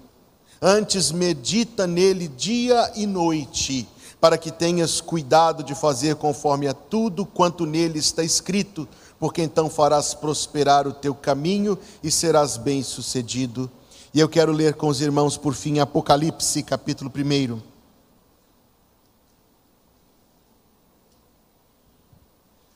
antes 0.60 1.10
medita 1.10 1.86
nele 1.86 2.28
dia 2.28 2.92
e 2.94 3.06
noite, 3.06 3.88
para 4.20 4.36
que 4.36 4.50
tenhas 4.50 5.00
cuidado 5.00 5.64
de 5.64 5.74
fazer 5.74 6.16
conforme 6.16 6.68
a 6.68 6.74
tudo 6.74 7.24
quanto 7.24 7.64
nele 7.64 7.98
está 7.98 8.22
escrito, 8.22 8.86
porque 9.18 9.42
então 9.42 9.70
farás 9.70 10.12
prosperar 10.12 10.86
o 10.86 10.92
teu 10.92 11.14
caminho 11.14 11.78
e 12.02 12.10
serás 12.10 12.56
bem-sucedido. 12.58 13.70
E 14.12 14.20
eu 14.20 14.28
quero 14.28 14.52
ler 14.52 14.74
com 14.74 14.88
os 14.88 15.00
irmãos, 15.00 15.36
por 15.36 15.54
fim, 15.54 15.78
Apocalipse, 15.78 16.62
capítulo 16.62 17.10
1. 17.14 17.60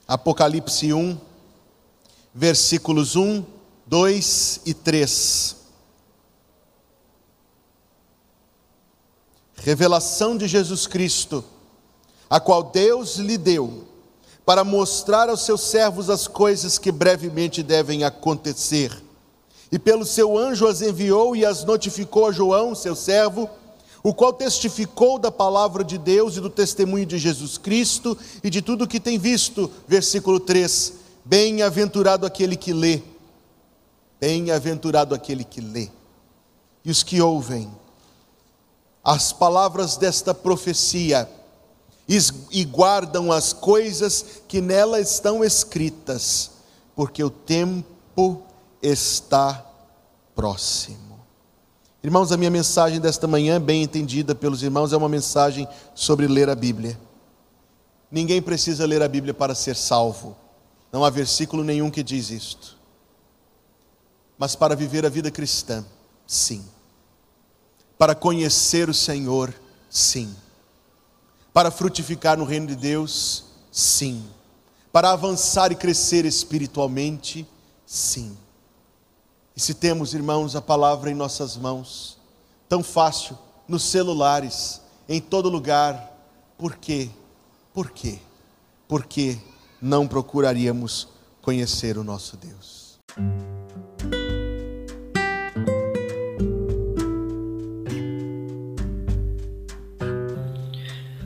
Apocalipse 0.07 0.93
1, 0.93 1.19
versículos 2.35 3.17
1 3.17 3.54
2 3.87 4.61
e 4.67 4.75
3. 4.75 5.65
revelação 9.65 10.37
de 10.37 10.47
Jesus 10.47 10.87
Cristo, 10.87 11.43
a 12.29 12.39
qual 12.39 12.65
Deus 12.65 13.17
lhe 13.17 13.39
deu 13.39 13.85
para 14.45 14.63
mostrar 14.63 15.31
aos 15.31 15.41
seus 15.41 15.63
servos 15.63 16.11
as 16.11 16.29
coisas 16.29 16.77
que 16.77 16.93
brevemente 16.93 17.63
devem 17.63 18.05
acontecer. 18.05 19.03
E 19.73 19.79
pelo 19.79 20.05
seu 20.05 20.37
anjo 20.37 20.67
as 20.67 20.83
enviou 20.83 21.35
e 21.35 21.47
as 21.47 21.65
notificou 21.65 22.27
a 22.27 22.33
João, 22.33 22.75
seu 22.75 22.95
servo, 22.95 23.49
o 24.03 24.13
qual 24.13 24.35
testificou 24.35 25.19
da 25.19 25.33
palavra 25.33 25.83
de 25.83 25.97
Deus 25.97 26.37
e 26.37 26.43
do 26.43 26.51
testemunho 26.51 27.07
de 27.07 27.17
Jesus 27.17 27.57
Cristo 27.57 28.19
e 28.43 28.51
de 28.51 28.61
tudo 28.61 28.85
o 28.85 28.89
que 28.89 29.01
tem 29.01 29.19
visto. 29.19 29.71
Versículo 29.89 30.39
3: 30.39 30.93
Bem-aventurado 31.25 32.27
aquele 32.27 32.55
que 32.55 32.75
lê, 32.75 33.01
bem-aventurado 34.25 35.15
aquele 35.15 35.45
que 35.45 35.61
lê, 35.61 35.91
e 36.83 36.91
os 36.91 37.03
que 37.03 37.21
ouvem 37.21 37.71
as 39.05 39.35
palavras 39.35 39.99
desta 39.99 40.33
profecia 40.33 41.29
e 42.51 42.65
guardam 42.65 43.31
as 43.31 43.53
coisas 43.53 44.41
que 44.49 44.63
nela 44.63 44.99
estão 44.99 45.45
escritas, 45.45 46.53
porque 46.97 47.23
o 47.23 47.29
tempo 47.29 48.43
está 48.81 49.63
próximo. 50.35 51.21
Irmãos, 52.03 52.33
a 52.33 52.39
minha 52.39 52.51
mensagem 52.51 52.99
desta 53.01 53.27
manhã, 53.27 53.61
bem 53.61 53.83
entendida 53.83 54.35
pelos 54.35 54.63
irmãos, 54.63 54.95
é 54.95 54.97
uma 54.97 55.09
mensagem 55.09 55.69
sobre 55.95 56.27
ler 56.27 56.49
a 56.49 56.55
Bíblia. 56.55 56.99
Ninguém 58.11 58.41
precisa 58.41 58.87
ler 58.87 59.03
a 59.03 59.09
Bíblia 59.09 59.35
para 59.35 59.55
ser 59.55 59.77
salvo. 59.77 60.35
Não 60.91 61.05
há 61.05 61.11
versículo 61.11 61.63
nenhum 61.63 61.91
que 61.91 62.03
diz 62.03 62.31
isto. 62.31 62.74
Mas 64.39 64.57
para 64.57 64.75
viver 64.75 65.07
a 65.07 65.09
vida 65.09 65.31
cristã, 65.31 65.85
sim. 66.27 66.65
Para 67.97 68.15
conhecer 68.15 68.89
o 68.89 68.95
Senhor, 68.95 69.55
sim 69.89 70.35
para 71.55 71.71
frutificar 71.71 72.37
no 72.37 72.45
reino 72.45 72.67
de 72.67 72.75
Deus? 72.75 73.45
Sim. 73.71 74.27
Para 74.93 75.13
avançar 75.13 75.71
e 75.71 75.77
crescer 75.77 76.25
espiritualmente? 76.25 77.47
Sim. 77.87 78.37
E 79.57 79.61
se 79.61 79.73
temos, 79.73 80.15
irmãos, 80.15 80.57
a 80.57 80.61
palavra 80.61 81.13
em 81.13 81.15
nossas 81.15 81.57
mãos, 81.57 82.19
tão 82.69 82.83
fácil, 82.83 83.39
nos 83.69 83.85
celulares, 83.85 84.81
em 85.09 85.21
todo 85.21 85.49
lugar, 85.49 86.13
por 86.59 86.75
quê? 86.77 87.09
Por 87.73 87.91
quê? 87.93 88.19
Porque 88.89 89.39
não 89.81 90.09
procuraríamos 90.09 91.07
conhecer 91.41 91.97
o 91.97 92.03
nosso 92.03 92.37
Deus. 92.37 92.99